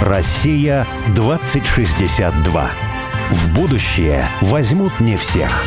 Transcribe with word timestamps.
Россия 0.00 0.86
2062. 1.14 2.70
В 3.30 3.54
будущее 3.54 4.28
возьмут 4.42 5.00
не 5.00 5.16
всех. 5.16 5.64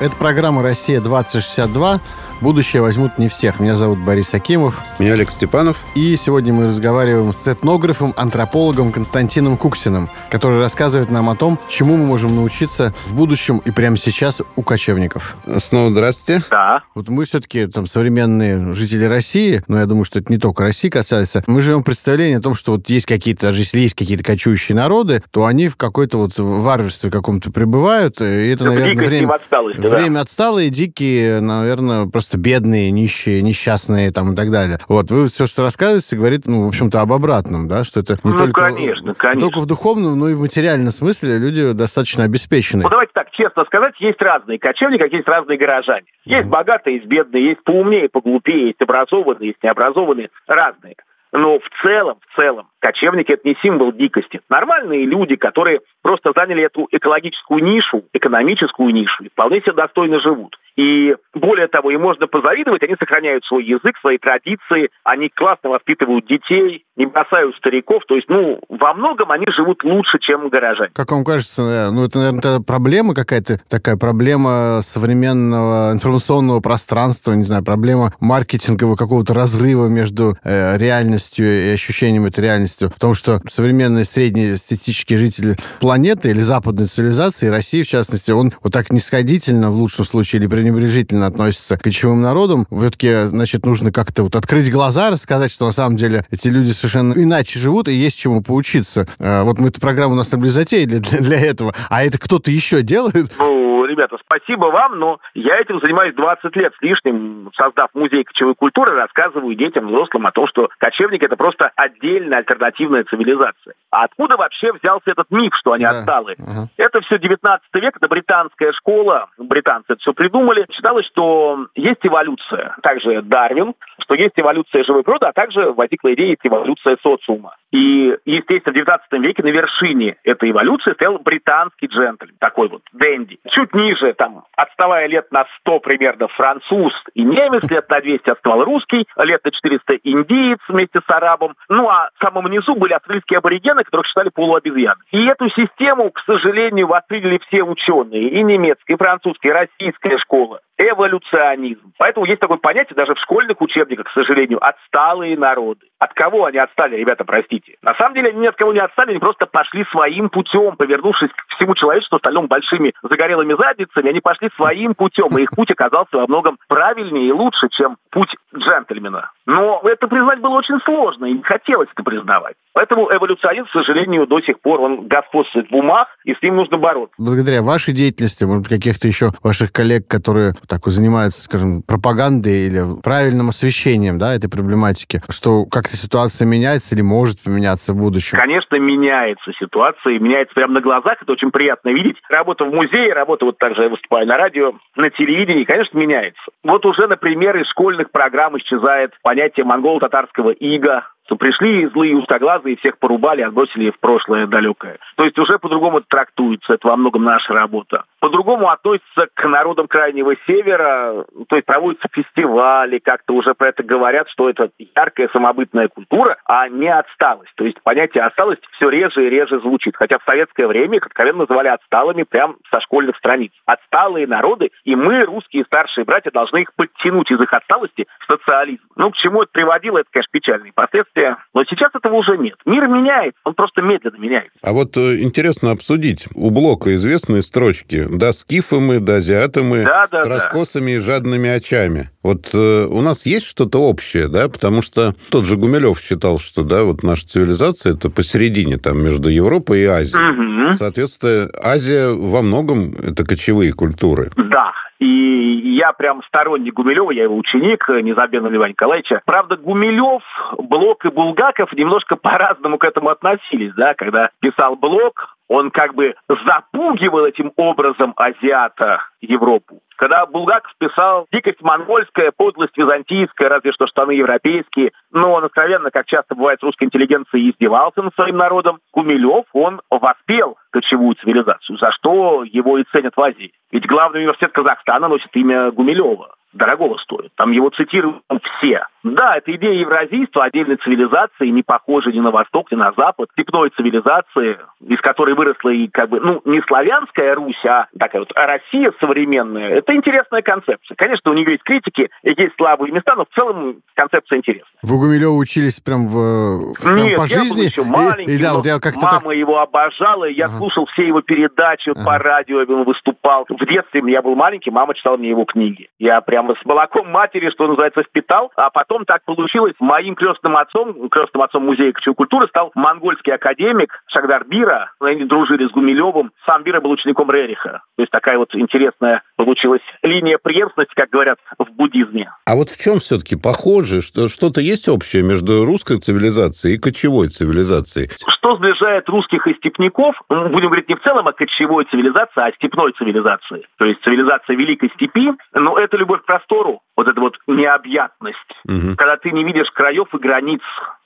Это 0.00 0.14
программа 0.16 0.62
«Россия-2062». 0.62 2.00
Будущее 2.42 2.82
возьмут 2.82 3.18
не 3.18 3.28
всех. 3.28 3.60
Меня 3.60 3.76
зовут 3.76 4.00
Борис 4.00 4.34
Акимов. 4.34 4.82
Меня 4.98 5.12
Олег 5.12 5.30
Степанов. 5.30 5.76
И 5.94 6.16
сегодня 6.16 6.52
мы 6.52 6.66
разговариваем 6.66 7.32
с 7.32 7.46
этнографом, 7.46 8.12
антропологом 8.16 8.90
Константином 8.90 9.56
Куксиным, 9.56 10.10
который 10.28 10.58
рассказывает 10.58 11.12
нам 11.12 11.30
о 11.30 11.36
том, 11.36 11.56
чему 11.68 11.96
мы 11.96 12.04
можем 12.04 12.34
научиться 12.34 12.92
в 13.06 13.14
будущем 13.14 13.58
и 13.58 13.70
прямо 13.70 13.96
сейчас 13.96 14.42
у 14.56 14.62
кочевников. 14.62 15.36
Снова 15.58 15.90
здравствуйте. 15.92 16.42
Да. 16.50 16.82
Вот 16.96 17.08
мы 17.08 17.26
все-таки 17.26 17.66
там 17.66 17.86
современные 17.86 18.74
жители 18.74 19.04
России, 19.04 19.62
но 19.68 19.78
я 19.78 19.86
думаю, 19.86 20.04
что 20.04 20.18
это 20.18 20.32
не 20.32 20.38
только 20.38 20.64
России 20.64 20.88
касается, 20.88 21.44
мы 21.46 21.62
живем 21.62 21.82
в 21.82 21.84
представлении 21.84 22.38
о 22.38 22.42
том, 22.42 22.56
что 22.56 22.72
вот 22.72 22.90
есть 22.90 23.06
какие-то, 23.06 23.46
даже 23.46 23.60
если 23.60 23.78
есть 23.78 23.94
какие-то 23.94 24.24
кочующие 24.24 24.74
народы, 24.74 25.22
то 25.30 25.44
они 25.44 25.68
в 25.68 25.76
какой-то 25.76 26.18
вот 26.18 26.32
варварстве 26.36 27.08
каком-то 27.08 27.52
пребывают, 27.52 28.20
и 28.20 28.24
это, 28.24 28.64
Да, 28.64 28.70
наверное, 28.72 29.06
время, 29.06 29.32
отсталости, 29.32 29.80
да. 29.80 29.88
время 29.90 30.20
отсталые, 30.20 30.70
дикие, 30.70 31.40
наверное, 31.40 32.06
просто 32.06 32.31
бедные, 32.38 32.90
нищие, 32.90 33.42
несчастные 33.42 34.12
там 34.12 34.32
и 34.32 34.36
так 34.36 34.50
далее. 34.50 34.78
Вот, 34.88 35.10
вы 35.10 35.26
все, 35.26 35.46
что 35.46 35.62
рассказываете, 35.62 36.16
говорит, 36.16 36.42
ну, 36.46 36.64
в 36.64 36.68
общем-то, 36.68 37.00
об 37.00 37.12
обратном, 37.12 37.68
да, 37.68 37.84
что 37.84 38.00
это 38.00 38.14
не 38.24 38.32
Ну, 38.32 38.36
только... 38.36 38.60
конечно, 38.60 39.14
конечно. 39.14 39.40
Только 39.40 39.60
в 39.60 39.66
духовном, 39.66 40.18
но 40.18 40.28
и 40.28 40.34
в 40.34 40.40
материальном 40.40 40.92
смысле 40.92 41.38
люди 41.38 41.72
достаточно 41.72 42.24
обеспечены. 42.24 42.82
Ну, 42.82 42.90
давайте 42.90 43.12
так, 43.14 43.30
честно 43.32 43.64
сказать, 43.64 43.94
есть 44.00 44.20
разные 44.20 44.58
кочевники, 44.58 45.02
как 45.02 45.12
есть 45.12 45.28
разные 45.28 45.58
горожане. 45.58 46.06
Есть 46.24 46.48
богатые, 46.48 46.96
есть 46.96 47.06
бедные, 47.06 47.50
есть 47.50 47.64
поумнее, 47.64 48.08
поглупее, 48.08 48.68
есть 48.68 48.80
образованные, 48.80 49.48
есть 49.48 49.62
необразованные, 49.62 50.30
разные. 50.46 50.96
Но 51.32 51.58
в 51.58 51.68
целом, 51.82 52.18
в 52.28 52.36
целом, 52.36 52.68
кочевники– 52.78 53.32
это 53.32 53.48
не 53.48 53.56
символ 53.62 53.92
дикости. 53.92 54.40
Нормальные 54.50 55.06
люди, 55.06 55.36
которые 55.36 55.80
просто 56.02 56.32
заняли 56.36 56.64
эту 56.64 56.86
экологическую 56.90 57.64
нишу, 57.64 58.04
экономическую 58.12 58.92
нишу, 58.92 59.24
и 59.24 59.30
вполне 59.30 59.60
себе 59.60 59.72
достойно 59.72 60.20
живут. 60.20 60.56
И 60.76 61.14
более 61.34 61.68
того, 61.68 61.90
им 61.90 62.00
можно 62.00 62.26
позавидовать, 62.26 62.82
они 62.82 62.96
сохраняют 62.98 63.44
свой 63.44 63.64
язык, 63.64 63.96
свои 64.00 64.18
традиции, 64.18 64.90
они 65.04 65.28
классно 65.28 65.70
воспитывают 65.70 66.26
детей, 66.26 66.84
не 66.96 67.06
бросают 67.06 67.56
стариков. 67.56 68.02
То 68.06 68.16
есть, 68.16 68.28
ну, 68.28 68.58
во 68.68 68.94
многом 68.94 69.30
они 69.30 69.46
живут 69.54 69.84
лучше, 69.84 70.18
чем 70.20 70.48
горожане. 70.48 70.90
Как 70.94 71.10
вам 71.10 71.24
кажется, 71.24 71.62
э, 71.62 71.90
ну 71.90 72.04
это, 72.06 72.18
наверное, 72.18 72.60
проблема 72.66 73.14
какая-то, 73.14 73.58
такая 73.68 73.96
проблема 73.96 74.80
современного 74.82 75.92
информационного 75.92 76.60
пространства, 76.60 77.32
не 77.32 77.44
знаю, 77.44 77.64
проблема 77.64 78.12
маркетингового 78.20 78.96
какого-то 78.96 79.34
разрыва 79.34 79.88
между 79.88 80.36
э, 80.42 80.78
реальностью 80.78 81.21
и 81.38 81.70
ощущением 81.74 82.26
этой 82.26 82.40
реальности. 82.40 82.86
Потому 82.86 83.14
что 83.14 83.40
современный 83.48 84.04
среднестатистический 84.04 85.16
житель 85.16 85.56
планеты 85.80 86.30
или 86.30 86.40
западной 86.40 86.86
цивилизации, 86.86 87.48
России 87.48 87.82
в 87.82 87.88
частности, 87.88 88.30
он 88.30 88.52
вот 88.62 88.72
так 88.72 88.90
нисходительно, 88.90 89.70
в 89.70 89.74
лучшем 89.74 90.04
случае, 90.04 90.40
или 90.40 90.48
пренебрежительно 90.48 91.26
относится 91.26 91.76
к 91.76 91.82
кочевым 91.82 92.20
народам. 92.20 92.66
Все-таки, 92.70 93.26
значит, 93.26 93.66
нужно 93.66 93.92
как-то 93.92 94.22
вот 94.22 94.36
открыть 94.36 94.70
глаза, 94.70 95.10
рассказать, 95.10 95.50
что 95.50 95.66
на 95.66 95.72
самом 95.72 95.96
деле 95.96 96.24
эти 96.30 96.48
люди 96.48 96.70
совершенно 96.70 97.12
иначе 97.14 97.58
живут 97.58 97.88
и 97.88 97.92
есть 97.92 98.18
чему 98.18 98.42
поучиться. 98.42 99.06
Э, 99.18 99.42
Вот 99.42 99.58
мы 99.58 99.68
эту 99.68 99.80
программу 99.80 100.14
на 100.14 100.24
самом 100.24 100.44
деле 100.44 100.52
затеяли 100.52 100.98
для, 100.98 101.18
для 101.18 101.40
этого. 101.40 101.74
А 101.90 102.04
это 102.04 102.18
кто-то 102.18 102.50
еще 102.50 102.82
делает? 102.82 103.30
Ну, 103.38 103.84
ребята, 103.86 104.16
спасибо 104.24 104.66
вам, 104.66 104.98
но 104.98 105.18
я 105.34 105.58
этим 105.60 105.80
занимаюсь 105.80 106.14
20 106.14 106.56
лет 106.56 106.72
с 106.78 106.82
лишним, 106.82 107.50
создав 107.56 107.90
музей 107.94 108.24
кочевой 108.24 108.54
культуры, 108.54 108.92
рассказываю 108.92 109.54
детям, 109.54 109.88
взрослым 109.88 110.26
о 110.26 110.32
том, 110.32 110.46
что 110.48 110.68
кочевник– 111.12 111.22
это 111.24 111.36
просто 111.36 111.70
отдельная 111.76 112.38
альтернативная 112.38 113.04
цивилизация. 113.04 113.74
А 113.90 114.04
откуда 114.04 114.36
вообще 114.36 114.72
взялся 114.72 115.10
этот 115.10 115.30
миф, 115.30 115.52
что 115.58 115.72
они 115.72 115.84
Да. 115.84 115.90
отсталые? 115.90 116.36
Ага. 116.38 116.68
Это 116.76 117.00
все 117.02 117.18
19 117.18 117.66
век, 117.74 117.96
это 117.96 118.08
британская 118.08 118.72
школа, 118.72 119.28
британцы 119.38 119.92
это 119.92 120.00
все 120.00 120.12
придумали. 120.12 120.66
Считалось, 120.72 121.06
что 121.06 121.66
есть 121.74 122.00
эволюция, 122.02 122.74
также 122.82 123.22
Дарвин, 123.22 123.74
что 124.00 124.14
есть 124.14 124.34
эволюция 124.36 124.84
живой 124.84 125.02
природы, 125.02 125.26
а 125.26 125.32
также 125.32 125.72
возникла 125.72 126.14
идея 126.14 126.36
эволюция 126.42 126.96
социума. 127.02 127.54
И, 127.72 128.14
естественно, 128.26 128.72
в 128.72 128.74
19 128.74 129.12
веке 129.20 129.42
на 129.42 129.48
вершине 129.48 130.16
этой 130.24 130.50
эволюции 130.50 130.92
стоял 130.92 131.18
британский 131.18 131.86
джентльмен, 131.86 132.34
такой 132.38 132.68
вот 132.68 132.82
Дэнди. 132.92 133.38
Чуть 133.50 133.74
ниже, 133.74 134.12
там, 134.14 134.44
отставая 134.56 135.06
лет 135.06 135.30
на 135.32 135.46
100 135.60 135.80
примерно 135.80 136.28
француз 136.28 136.92
и 137.14 137.22
немец, 137.22 137.70
лет 137.70 137.88
на 137.88 138.00
200 138.00 138.30
отставал 138.30 138.64
русский, 138.64 139.06
лет 139.16 139.44
на 139.44 139.50
400 139.50 139.94
индиец 140.04 140.58
вместе 140.68 141.00
с 141.06 141.10
арабом. 141.10 141.54
Ну, 141.68 141.88
а 141.88 142.10
в 142.14 142.24
самом 142.24 142.50
низу 142.50 142.74
были 142.74 142.92
австралийские 142.92 143.38
аборигены, 143.38 143.84
которых 143.84 144.06
считали 144.06 144.30
полуобезьян. 144.30 144.96
И 145.10 145.26
эту 145.26 145.48
систему, 145.50 146.10
к 146.10 146.20
сожалению, 146.20 146.86
восприняли 146.86 147.38
все 147.46 147.62
ученые, 147.62 148.28
и 148.28 148.42
немецкая, 148.42 148.94
и 148.94 148.96
французская, 148.96 149.48
и 149.48 149.52
российская 149.52 150.18
школа. 150.18 150.60
Эволюционизм. 150.78 151.92
Поэтому 151.98 152.26
есть 152.26 152.40
такое 152.40 152.56
понятие 152.56 152.96
даже 152.96 153.14
в 153.14 153.20
школьных 153.20 153.60
учебниках, 153.60 154.06
к 154.06 154.12
сожалению, 154.12 154.58
отсталые 154.64 155.36
народы. 155.36 155.86
От 155.98 156.12
кого 156.14 156.46
они 156.46 156.58
отстали, 156.58 156.96
ребята, 156.96 157.24
простите? 157.24 157.76
На 157.82 157.94
самом 157.94 158.14
деле 158.14 158.30
они 158.30 158.40
ни 158.40 158.46
от 158.46 158.56
кого 158.56 158.72
не 158.72 158.80
отстали, 158.80 159.10
они 159.10 159.20
просто 159.20 159.46
пошли 159.46 159.84
своим 159.92 160.28
путем, 160.28 160.76
повернувшись 160.76 161.30
к 161.30 161.54
всему 161.54 161.74
человечеству, 161.74 162.16
остальном 162.16 162.46
большими 162.46 162.92
загорелыми 163.02 163.54
задницами, 163.54 164.08
они 164.08 164.20
пошли 164.20 164.50
своим 164.56 164.94
путем, 164.94 165.28
и 165.38 165.42
их 165.42 165.50
путь 165.50 165.70
оказался 165.70 166.16
во 166.16 166.26
многом 166.26 166.58
правильнее 166.68 167.28
и 167.28 167.32
лучше, 167.32 167.68
чем 167.70 167.96
путь 168.10 168.34
джентльмена. 168.56 169.30
Но 169.46 169.80
это 169.84 170.08
признать 170.08 170.40
было 170.40 170.56
очень 170.56 170.80
сложно, 170.84 170.91
и 171.26 171.32
не 171.32 171.42
хотелось 171.42 171.88
это 171.92 172.02
признавать. 172.02 172.54
Поэтому 172.74 173.08
эволюционизм, 173.12 173.66
к 173.66 173.72
сожалению, 173.72 174.26
до 174.26 174.40
сих 174.40 174.60
пор 174.60 174.80
он 174.80 175.06
господствует 175.06 175.70
в 175.70 175.74
умах, 175.74 176.08
и 176.24 176.34
с 176.34 176.42
ним 176.42 176.56
нужно 176.56 176.78
бороться. 176.78 177.14
Благодаря 177.18 177.62
вашей 177.62 177.92
деятельности, 177.92 178.44
может 178.44 178.62
быть, 178.62 178.72
каких-то 178.72 179.06
еще 179.06 179.26
ваших 179.42 179.72
коллег, 179.72 180.08
которые 180.08 180.52
так 180.68 180.80
занимаются, 180.86 181.44
скажем, 181.44 181.82
пропагандой 181.86 182.66
или 182.66 182.80
правильным 183.02 183.50
освещением 183.50 184.18
да, 184.18 184.34
этой 184.34 184.48
проблематики, 184.48 185.20
что 185.28 185.64
как-то 185.66 185.96
ситуация 185.96 186.46
меняется 186.46 186.94
или 186.94 187.02
может 187.02 187.42
поменяться 187.44 187.92
в 187.92 187.98
будущем? 187.98 188.38
Конечно, 188.38 188.76
меняется 188.76 189.52
ситуация, 189.58 190.14
и 190.14 190.18
меняется 190.18 190.54
прямо 190.54 190.74
на 190.74 190.80
глазах. 190.80 191.18
Это 191.20 191.32
очень 191.32 191.50
приятно 191.50 191.90
видеть. 191.90 192.16
Работа 192.28 192.64
в 192.64 192.72
музее, 192.72 193.12
работа 193.12 193.44
вот 193.44 193.58
также 193.58 193.82
я 193.82 193.88
выступаю 193.88 194.26
на 194.26 194.36
радио, 194.36 194.72
на 194.96 195.10
телевидении, 195.10 195.64
конечно, 195.64 195.98
меняется. 195.98 196.42
Вот 196.64 196.84
уже, 196.86 197.06
например, 197.06 197.56
из 197.56 197.66
школьных 197.68 198.10
программ 198.10 198.56
исчезает 198.58 199.12
понятие 199.22 199.66
монголо-татарского 199.66 200.50
ига, 200.74 201.06
что 201.26 201.36
пришли 201.36 201.86
злые 201.88 202.16
узкоглазые, 202.16 202.76
всех 202.76 202.98
порубали, 202.98 203.42
отбросили 203.42 203.90
в 203.90 203.98
прошлое 204.00 204.46
далекое. 204.46 204.98
То 205.16 205.24
есть 205.24 205.38
уже 205.38 205.58
по-другому 205.58 206.00
трактуется, 206.00 206.74
это 206.74 206.88
во 206.88 206.96
многом 206.96 207.24
наша 207.24 207.52
работа. 207.52 208.04
По-другому 208.20 208.70
относится 208.70 209.26
к 209.34 209.48
народам 209.48 209.86
Крайнего 209.86 210.34
Севера, 210.46 211.24
то 211.48 211.56
есть 211.56 211.66
проводятся 211.66 212.08
фестивали, 212.12 212.98
как-то 212.98 213.34
уже 213.34 213.54
про 213.54 213.68
это 213.68 213.82
говорят, 213.82 214.28
что 214.30 214.48
это 214.50 214.70
яркая 214.96 215.28
самобытная 215.32 215.88
культура, 215.88 216.36
а 216.44 216.68
не 216.68 216.88
отсталость. 216.88 217.52
То 217.56 217.64
есть 217.64 217.80
понятие 217.82 218.24
отсталость 218.24 218.62
все 218.72 218.88
реже 218.88 219.26
и 219.26 219.30
реже 219.30 219.60
звучит. 219.60 219.96
Хотя 219.96 220.18
в 220.18 220.24
советское 220.24 220.66
время 220.66 220.96
их 220.96 221.06
откровенно 221.06 221.40
называли 221.40 221.68
отсталыми 221.68 222.24
прямо 222.24 222.54
со 222.70 222.80
школьных 222.80 223.16
страниц. 223.16 223.52
Отсталые 223.66 224.26
народы, 224.26 224.70
и 224.84 224.94
мы, 224.94 225.24
русские 225.24 225.64
старшие 225.64 226.04
братья, 226.04 226.30
должны 226.30 226.62
их 226.62 226.74
подтянуть 226.74 227.30
из 227.30 227.40
их 227.40 227.52
отсталости 227.52 228.06
в 228.20 228.32
социализм. 228.32 228.82
Ну, 228.96 229.10
к 229.10 229.16
чему 229.16 229.42
это 229.42 229.52
приводило, 229.52 229.98
это, 229.98 230.08
конечно, 230.10 230.30
печальные 230.32 230.72
последствия. 230.72 231.11
Но 231.54 231.64
сейчас 231.64 231.90
этого 231.94 232.14
уже 232.16 232.38
нет. 232.38 232.54
Мир 232.64 232.86
меняется, 232.88 233.38
он 233.44 233.54
просто 233.54 233.82
медленно 233.82 234.16
меняется. 234.16 234.58
А 234.62 234.72
вот 234.72 234.96
э, 234.96 235.20
интересно 235.20 235.70
обсудить. 235.70 236.26
У 236.34 236.50
Блока 236.50 236.94
известные 236.94 237.42
строчки. 237.42 238.06
Да 238.10 238.32
скифы 238.32 238.80
мы, 238.80 239.00
да 239.00 239.16
азиаты 239.16 239.62
мы, 239.62 239.84
Да, 239.84 240.08
да, 240.10 240.24
с 240.24 240.28
да. 240.28 240.34
раскосами 240.34 240.92
и 240.92 240.98
жадными 240.98 241.48
очами. 241.48 242.10
Вот 242.22 242.50
э, 242.54 242.86
у 242.86 243.00
нас 243.00 243.26
есть 243.26 243.46
что-то 243.46 243.78
общее, 243.78 244.28
да? 244.28 244.48
Потому 244.48 244.80
что 244.82 245.14
тот 245.30 245.44
же 245.44 245.56
Гумилев 245.56 246.00
считал, 246.00 246.38
что, 246.38 246.62
да, 246.62 246.84
вот 246.84 247.02
наша 247.02 247.26
цивилизация 247.26 247.94
это 247.94 248.10
посередине, 248.10 248.78
там, 248.78 249.02
между 249.02 249.28
Европой 249.28 249.80
и 249.80 249.86
Азией. 249.86 250.18
Мгм. 250.18 250.74
Соответственно, 250.74 251.50
Азия 251.62 252.08
во 252.08 252.42
многом 252.42 252.92
это 252.92 253.24
кочевые 253.24 253.72
культуры. 253.72 254.30
Да. 254.36 254.72
И 255.02 255.74
я 255.74 255.92
прям 255.92 256.22
сторонник 256.28 256.74
Гумилева, 256.74 257.10
я 257.10 257.24
его 257.24 257.36
ученик, 257.36 257.90
э, 257.90 258.02
незабвенного 258.02 258.52
Льва 258.52 258.68
Николаевича. 258.68 259.20
Правда, 259.26 259.56
Гумилев, 259.56 260.22
Блок 260.58 261.04
и 261.04 261.08
Булгаков 261.08 261.72
немножко 261.72 262.14
по-разному 262.22 262.78
к 262.78 262.84
этому 262.84 263.08
относились, 263.08 263.74
да, 263.74 263.94
когда 263.94 264.30
писал 264.38 264.76
Блок, 264.76 265.36
он 265.52 265.70
как 265.70 265.94
бы 265.94 266.14
запугивал 266.28 267.26
этим 267.26 267.52
образом 267.56 268.14
азиата 268.16 269.02
Европу. 269.20 269.80
Когда 269.96 270.24
Булгаков 270.24 270.72
писал 270.78 271.26
«Дикость 271.30 271.60
монгольская, 271.60 272.32
подлость 272.36 272.76
византийская, 272.76 273.50
разве 273.50 273.72
что 273.72 273.86
штаны 273.86 274.12
европейские», 274.12 274.92
но 275.12 275.32
он 275.32 275.44
откровенно, 275.44 275.90
как 275.90 276.06
часто 276.06 276.34
бывает 276.34 276.58
с 276.58 276.62
русской 276.62 276.84
интеллигенцией, 276.84 277.50
издевался 277.50 278.02
над 278.02 278.14
своим 278.14 278.38
народом, 278.38 278.80
Гумилев, 278.92 279.44
он 279.52 279.80
воспел 279.90 280.56
кочевую 280.70 281.14
цивилизацию, 281.16 281.78
за 281.78 281.92
что 281.92 282.44
его 282.44 282.78
и 282.78 282.84
ценят 282.90 283.12
в 283.14 283.20
Азии. 283.20 283.52
Ведь 283.70 283.86
главный 283.86 284.20
университет 284.20 284.52
Казахстана 284.52 285.06
носит 285.08 285.30
имя 285.34 285.70
Гумилева 285.70 286.34
дорогого 286.52 286.98
стоит. 286.98 287.30
Там 287.36 287.52
его 287.52 287.70
цитируют 287.70 288.22
все. 288.58 288.86
Да, 289.02 289.36
это 289.36 289.54
идея 289.56 289.72
евразийства, 289.72 290.44
отдельной 290.44 290.76
цивилизации, 290.76 291.48
не 291.48 291.62
похожей 291.62 292.12
ни 292.12 292.20
на 292.20 292.30
Восток, 292.30 292.70
ни 292.70 292.76
на 292.76 292.92
Запад, 292.96 293.28
степной 293.32 293.70
цивилизации, 293.70 294.58
из 294.86 295.00
которой 295.00 295.34
выросла 295.34 295.70
и 295.70 295.88
как 295.88 296.08
бы, 296.08 296.20
ну, 296.20 296.40
не 296.44 296.60
славянская 296.68 297.34
Русь, 297.34 297.64
а 297.64 297.86
такая 297.98 298.20
вот 298.22 298.30
Россия 298.34 298.92
современная. 299.00 299.70
Это 299.78 299.94
интересная 299.94 300.42
концепция. 300.42 300.94
Конечно, 300.96 301.32
у 301.32 301.34
нее 301.34 301.50
есть 301.50 301.64
критики, 301.64 302.10
есть 302.22 302.54
слабые 302.56 302.92
места, 302.92 303.14
но 303.16 303.24
в 303.24 303.34
целом 303.34 303.76
концепция 303.94 304.38
интересная. 304.38 304.68
Вы 304.82 304.98
Гумилева 304.98 305.32
учились 305.32 305.80
прям, 305.80 306.06
в, 306.08 306.74
прям 306.80 306.96
Нет, 306.98 307.16
по 307.16 307.26
жизни? 307.26 307.42
я 307.42 307.54
был 307.54 307.62
еще 307.62 307.84
маленький, 307.84 308.32
и, 308.32 308.36
и, 308.36 308.40
да, 308.42 308.54
вот 308.54 308.66
я 308.66 308.78
как-то 308.78 309.00
мама 309.00 309.20
так... 309.20 309.34
его 309.34 309.58
обожала, 309.58 310.26
и 310.26 310.34
я 310.34 310.46
Ага. 310.46 310.58
слушал 310.58 310.86
все 310.92 311.06
его 311.06 311.22
передачи 311.22 311.88
вот 311.88 312.04
по 312.04 312.14
Ага. 312.14 312.22
радио, 312.22 312.58
он 312.58 312.84
выступал. 312.84 313.46
В 313.48 313.66
детстве 313.66 314.00
я 314.06 314.22
был 314.22 314.36
маленький, 314.36 314.70
мама 314.70 314.94
читала 314.94 315.16
мне 315.16 315.30
его 315.30 315.44
книги. 315.44 315.88
Я 315.98 316.20
прямо 316.42 316.54
с 316.60 316.64
молоком 316.64 317.08
матери, 317.08 317.50
что 317.50 317.68
называется, 317.68 318.02
впитал, 318.02 318.50
а 318.56 318.70
потом 318.70 319.04
так 319.04 319.24
получилось, 319.24 319.74
моим 319.78 320.14
крестным 320.14 320.56
отцом, 320.56 321.08
крестным 321.08 321.42
отцом 321.42 321.64
музея 321.64 321.92
кочевой 321.92 322.16
культуры 322.16 322.48
стал 322.48 322.72
монгольский 322.74 323.32
академик 323.32 323.92
Шагдар 324.08 324.44
Бира. 324.44 324.90
Они 325.00 325.24
дружили 325.24 325.68
с 325.68 325.70
Гумилевым. 325.70 326.32
Сам 326.46 326.62
Бира 326.62 326.80
был 326.80 326.90
учеником 326.90 327.30
Рериха. 327.30 327.82
То 327.96 328.02
есть 328.02 328.10
такая 328.10 328.38
вот 328.38 328.54
интересная 328.54 329.22
получилась 329.36 329.82
линия 330.02 330.38
преемственности, 330.38 330.94
как 330.94 331.10
говорят 331.10 331.38
в 331.58 331.70
буддизме. 331.72 332.30
А 332.46 332.54
вот 332.54 332.70
в 332.70 332.82
чем 332.82 332.94
все-таки 332.94 333.36
похоже, 333.36 334.00
что 334.00 334.28
что-то 334.28 334.60
есть 334.60 334.88
общее 334.88 335.22
между 335.22 335.64
русской 335.64 335.98
цивилизацией 335.98 336.76
и 336.76 336.80
кочевой 336.80 337.28
цивилизацией? 337.28 338.10
Что 338.28 338.56
сближает 338.56 339.08
русских 339.08 339.46
и 339.46 339.54
степняков, 339.54 340.14
ну, 340.28 340.48
будем 340.48 340.68
говорить 340.68 340.88
не 340.88 340.96
в 340.96 341.02
целом 341.02 341.28
о 341.28 341.32
кочевой 341.32 341.84
цивилизации, 341.90 342.40
а 342.40 342.46
о 342.46 342.52
степной 342.52 342.92
цивилизации. 342.92 343.66
То 343.78 343.84
есть 343.84 344.02
цивилизация 344.02 344.56
Великой 344.56 344.90
Степи, 344.94 345.30
но 345.54 345.78
это 345.78 345.96
любовь 345.96 346.22
к 346.22 346.26
простору, 346.32 346.80
вот 346.96 347.08
эта 347.08 347.20
вот 347.20 347.36
необъятность. 347.46 348.38
Мгм. 348.64 348.96
Когда 348.96 349.16
ты 349.16 349.30
не 349.30 349.44
видишь 349.44 349.70
краев 349.72 350.08
и 350.14 350.18
границ. 350.18 350.60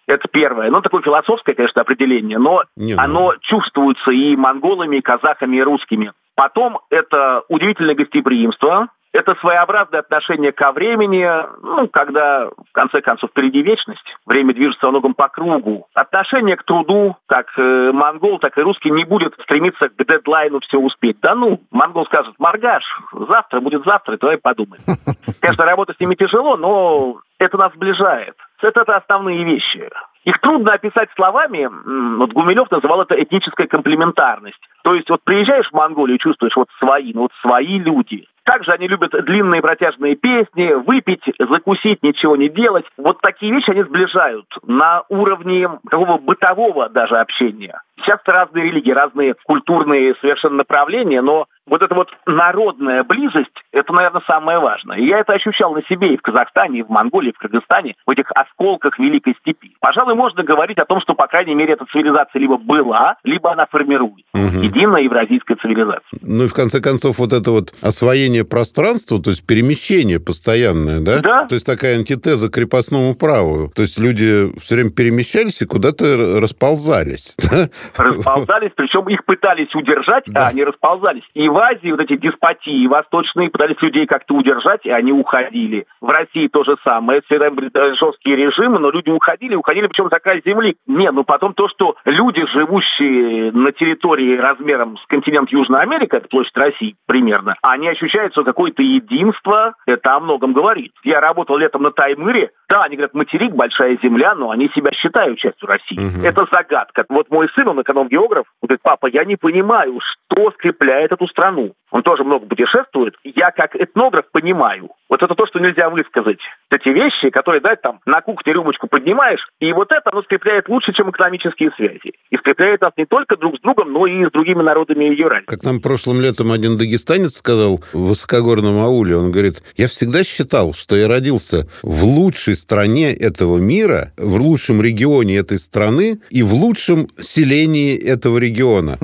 Это 0.06 0.28
первое. 0.30 0.70
Ну, 0.70 0.80
такое 0.82 1.02
философское, 1.02 1.54
конечно, 1.54 1.82
определение, 1.82 2.38
но 2.38 2.62
Не, 2.76 2.94
ну- 2.94 3.02
оно 3.02 3.34
чувствуется 3.40 4.12
и 4.12 4.36
монголами, 4.36 4.98
и 4.98 5.00
казахами, 5.00 5.56
и 5.56 5.62
русскими. 5.62 6.12
Потом 6.36 6.78
это 6.90 7.42
удивительное 7.48 7.96
гостеприимство, 7.96 8.86
это 9.12 9.34
своеобразное 9.36 10.00
отношение 10.00 10.52
ко 10.52 10.72
времени, 10.72 11.26
ну, 11.62 11.88
когда, 11.88 12.48
в 12.48 12.72
конце 12.72 13.00
концов, 13.00 13.30
впереди 13.30 13.62
вечность, 13.62 14.04
время 14.26 14.54
движется 14.54 14.86
во 14.86 14.90
многом 14.90 15.14
по 15.14 15.28
кругу. 15.28 15.86
Отношение 15.94 16.56
к 16.56 16.64
труду, 16.64 17.16
как 17.26 17.46
э, 17.58 17.92
монгол, 17.92 18.38
так 18.38 18.56
и 18.58 18.62
русский, 18.62 18.90
не 18.90 19.04
будет 19.04 19.34
стремиться 19.42 19.88
к 19.88 19.96
дедлайну 19.96 20.60
все 20.60 20.78
успеть. 20.78 21.18
Да 21.20 21.34
ну, 21.34 21.60
монгол 21.70 22.04
скажет, 22.06 22.34
Маргаш, 22.38 22.84
завтра 23.12 23.60
будет 23.60 23.84
завтра, 23.84 24.18
давай 24.18 24.38
подумаем. 24.38 24.82
Конечно, 25.40 25.64
работать 25.64 25.96
с 25.96 26.00
ними 26.00 26.14
тяжело, 26.14 26.56
но 26.56 27.20
это 27.38 27.56
нас 27.56 27.72
сближает. 27.74 28.34
Это, 28.62 28.80
это 28.80 28.96
основные 28.96 29.44
вещи. 29.44 29.88
Их 30.24 30.40
трудно 30.40 30.72
описать 30.72 31.08
словами. 31.14 31.68
Вот 32.16 32.32
Гумилев 32.32 32.70
называл 32.70 33.02
это 33.02 33.14
этническая 33.14 33.66
комплементарность. 33.66 34.60
То 34.82 34.94
есть 34.94 35.08
вот 35.08 35.22
приезжаешь 35.22 35.68
в 35.68 35.74
Монголию 35.74 36.16
и 36.16 36.20
чувствуешь 36.20 36.56
вот 36.56 36.68
свои, 36.78 37.12
ну 37.12 37.22
вот 37.22 37.32
свои 37.42 37.78
люди. 37.78 38.26
Также 38.46 38.70
они 38.70 38.86
любят 38.86 39.10
длинные 39.10 39.60
протяжные 39.60 40.14
песни, 40.14 40.72
выпить, 40.72 41.24
закусить, 41.36 42.00
ничего 42.04 42.36
не 42.36 42.48
делать. 42.48 42.84
Вот 42.96 43.20
такие 43.20 43.52
вещи 43.52 43.70
они 43.70 43.82
сближают 43.82 44.46
на 44.64 45.02
уровне 45.08 45.68
такого 45.90 46.18
бытового 46.18 46.88
даже 46.88 47.16
общения. 47.16 47.80
Сейчас 47.98 48.20
разные 48.24 48.66
религии, 48.66 48.92
разные 48.92 49.34
культурные 49.44 50.14
совершенно 50.20 50.58
направления, 50.58 51.22
но 51.22 51.46
вот 51.66 51.82
эта 51.82 51.94
вот 51.94 52.08
народная 52.26 53.02
близость, 53.04 53.50
это, 53.72 53.92
наверное, 53.92 54.22
самое 54.26 54.58
важное. 54.58 54.98
И 54.98 55.06
я 55.06 55.20
это 55.20 55.32
ощущал 55.32 55.74
на 55.74 55.82
себе 55.84 56.14
и 56.14 56.16
в 56.16 56.22
Казахстане, 56.22 56.80
и 56.80 56.82
в 56.82 56.88
Монголии, 56.88 57.30
и 57.30 57.32
в 57.32 57.38
Кыргызстане, 57.38 57.94
в 58.06 58.10
этих 58.10 58.30
осколках 58.34 58.98
Великой 58.98 59.34
Степи. 59.40 59.72
Пожалуй, 59.80 60.14
можно 60.14 60.42
говорить 60.42 60.78
о 60.78 60.84
том, 60.84 61.00
что, 61.00 61.14
по 61.14 61.26
крайней 61.26 61.54
мере, 61.54 61.74
эта 61.74 61.84
цивилизация 61.86 62.40
либо 62.40 62.56
была, 62.56 63.16
либо 63.24 63.52
она 63.52 63.66
формирует. 63.66 64.24
Мгм. 64.32 64.60
Единая 64.62 65.02
евразийская 65.02 65.56
цивилизация. 65.60 66.18
Ну 66.22 66.44
и 66.44 66.48
в 66.48 66.54
конце 66.54 66.80
концов 66.80 67.18
вот 67.18 67.32
это 67.32 67.50
вот 67.50 67.74
освоение 67.82 68.44
пространства, 68.44 69.20
то 69.22 69.30
есть 69.30 69.46
перемещение 69.46 70.20
постоянное, 70.20 71.00
да? 71.00 71.20
Да. 71.20 71.46
То 71.46 71.54
есть 71.54 71.66
такая 71.66 71.96
антитеза 71.98 72.50
крепостному 72.50 73.14
праву. 73.14 73.70
То 73.74 73.82
есть 73.82 73.98
люди 73.98 74.52
все 74.58 74.76
время 74.76 74.90
перемещались 74.90 75.60
и 75.62 75.66
куда-то 75.66 76.40
расползались. 76.40 77.34
да? 77.50 77.68
Расползались, 77.96 78.70
причем 78.76 79.08
их 79.08 79.24
пытались 79.24 79.74
удержать, 79.74 80.24
Да. 80.26 80.46
а 80.46 80.48
они 80.48 80.64
расползались. 80.64 81.24
И 81.34 81.48
в 81.56 81.58
Азии 81.58 81.90
вот 81.90 82.00
эти 82.00 82.16
деспотии 82.18 82.86
восточные 82.86 83.48
пытались 83.48 83.80
людей 83.80 84.04
как-то 84.04 84.34
удержать, 84.34 84.84
и 84.84 84.90
они 84.90 85.10
уходили. 85.10 85.86
В 86.02 86.08
России 86.10 86.48
то 86.48 86.64
же 86.64 86.76
самое. 86.84 87.22
Всегда 87.22 87.50
были 87.50 87.70
жесткие 87.96 88.36
режимы, 88.36 88.78
но 88.78 88.90
люди 88.90 89.08
уходили, 89.08 89.54
уходили, 89.54 89.86
причем 89.86 90.10
за 90.10 90.18
край 90.18 90.42
земли. 90.44 90.76
Не, 90.86 91.10
ну 91.12 91.24
потом 91.24 91.54
то, 91.54 91.66
что 91.68 91.96
люди, 92.04 92.44
живущие 92.52 93.52
на 93.52 93.72
территории 93.72 94.36
размером 94.36 94.98
с 94.98 95.06
континент 95.06 95.50
Южная 95.50 95.80
Америка, 95.80 96.18
это 96.18 96.28
площадь 96.28 96.54
России 96.58 96.96
примерно, 97.06 97.54
они 97.62 97.88
ощущают, 97.88 98.34
что 98.34 98.44
какое-то 98.44 98.82
единство, 98.82 99.76
это 99.86 100.14
о 100.14 100.20
многом 100.20 100.52
говорит. 100.52 100.92
Я 101.04 101.22
работал 101.22 101.56
летом 101.56 101.84
на 101.84 101.90
Таймыре, 101.90 102.50
да, 102.68 102.82
они 102.82 102.96
говорят, 102.96 103.14
материк, 103.14 103.54
большая 103.54 103.96
земля, 104.02 104.34
но 104.34 104.50
они 104.50 104.68
себя 104.74 104.90
считают 104.92 105.38
частью 105.38 105.66
России. 105.66 105.96
Мгм. 105.98 106.26
Это 106.26 106.44
загадка. 106.52 107.06
Вот 107.08 107.30
мой 107.30 107.48
сын, 107.54 107.66
он 107.66 107.80
эконом-географ, 107.80 108.44
он 108.60 108.66
говорит, 108.66 108.82
папа, 108.82 109.06
я 109.06 109.24
не 109.24 109.36
понимаю, 109.36 109.98
что 110.02 110.50
скрепляет 110.50 111.12
эту 111.12 111.26
страну. 111.28 111.45
Он 111.90 112.02
тоже 112.02 112.24
много 112.24 112.46
путешествует. 112.46 113.14
Я 113.24 113.50
как 113.50 113.74
этнограф 113.76 114.30
понимаю. 114.32 114.90
Вот 115.08 115.22
это 115.22 115.34
то, 115.34 115.46
что 115.46 115.58
нельзя 115.58 115.88
высказать. 115.90 116.40
Эти 116.70 116.88
вещи, 116.88 117.30
которые, 117.30 117.60
да, 117.60 117.76
там, 117.76 118.00
на 118.06 118.20
кухне 118.20 118.52
рюмочку 118.52 118.88
поднимаешь, 118.88 119.40
и 119.60 119.72
вот 119.72 119.92
это, 119.92 120.10
оно 120.10 120.22
скрепляет 120.22 120.68
лучше, 120.68 120.92
чем 120.92 121.10
экономические 121.10 121.70
связи. 121.76 122.14
И 122.30 122.36
скрепляет 122.36 122.80
нас 122.80 122.92
не 122.96 123.06
только 123.06 123.36
друг 123.36 123.56
с 123.56 123.60
другом, 123.60 123.92
но 123.92 124.06
и 124.06 124.26
с 124.26 124.32
другими 124.32 124.62
народами 124.62 125.04
Евразии. 125.04 125.46
Как 125.46 125.62
нам 125.62 125.80
прошлым 125.80 126.20
летом 126.20 126.50
один 126.50 126.76
дагестанец 126.76 127.36
сказал 127.36 127.80
в 127.92 128.08
высокогорном 128.08 128.78
ауле, 128.78 129.16
он 129.16 129.30
говорит, 129.30 129.62
я 129.76 129.86
всегда 129.86 130.24
считал, 130.24 130.74
что 130.74 130.96
я 130.96 131.06
родился 131.06 131.68
в 131.82 132.04
лучшей 132.04 132.56
стране 132.56 133.14
этого 133.14 133.58
мира, 133.58 134.12
в 134.16 134.40
лучшем 134.40 134.82
регионе 134.82 135.36
этой 135.36 135.58
страны 135.58 136.18
и 136.30 136.42
в 136.42 136.52
лучшем 136.52 137.08
селении 137.20 137.96
этого 137.96 138.38
региона. 138.38 138.98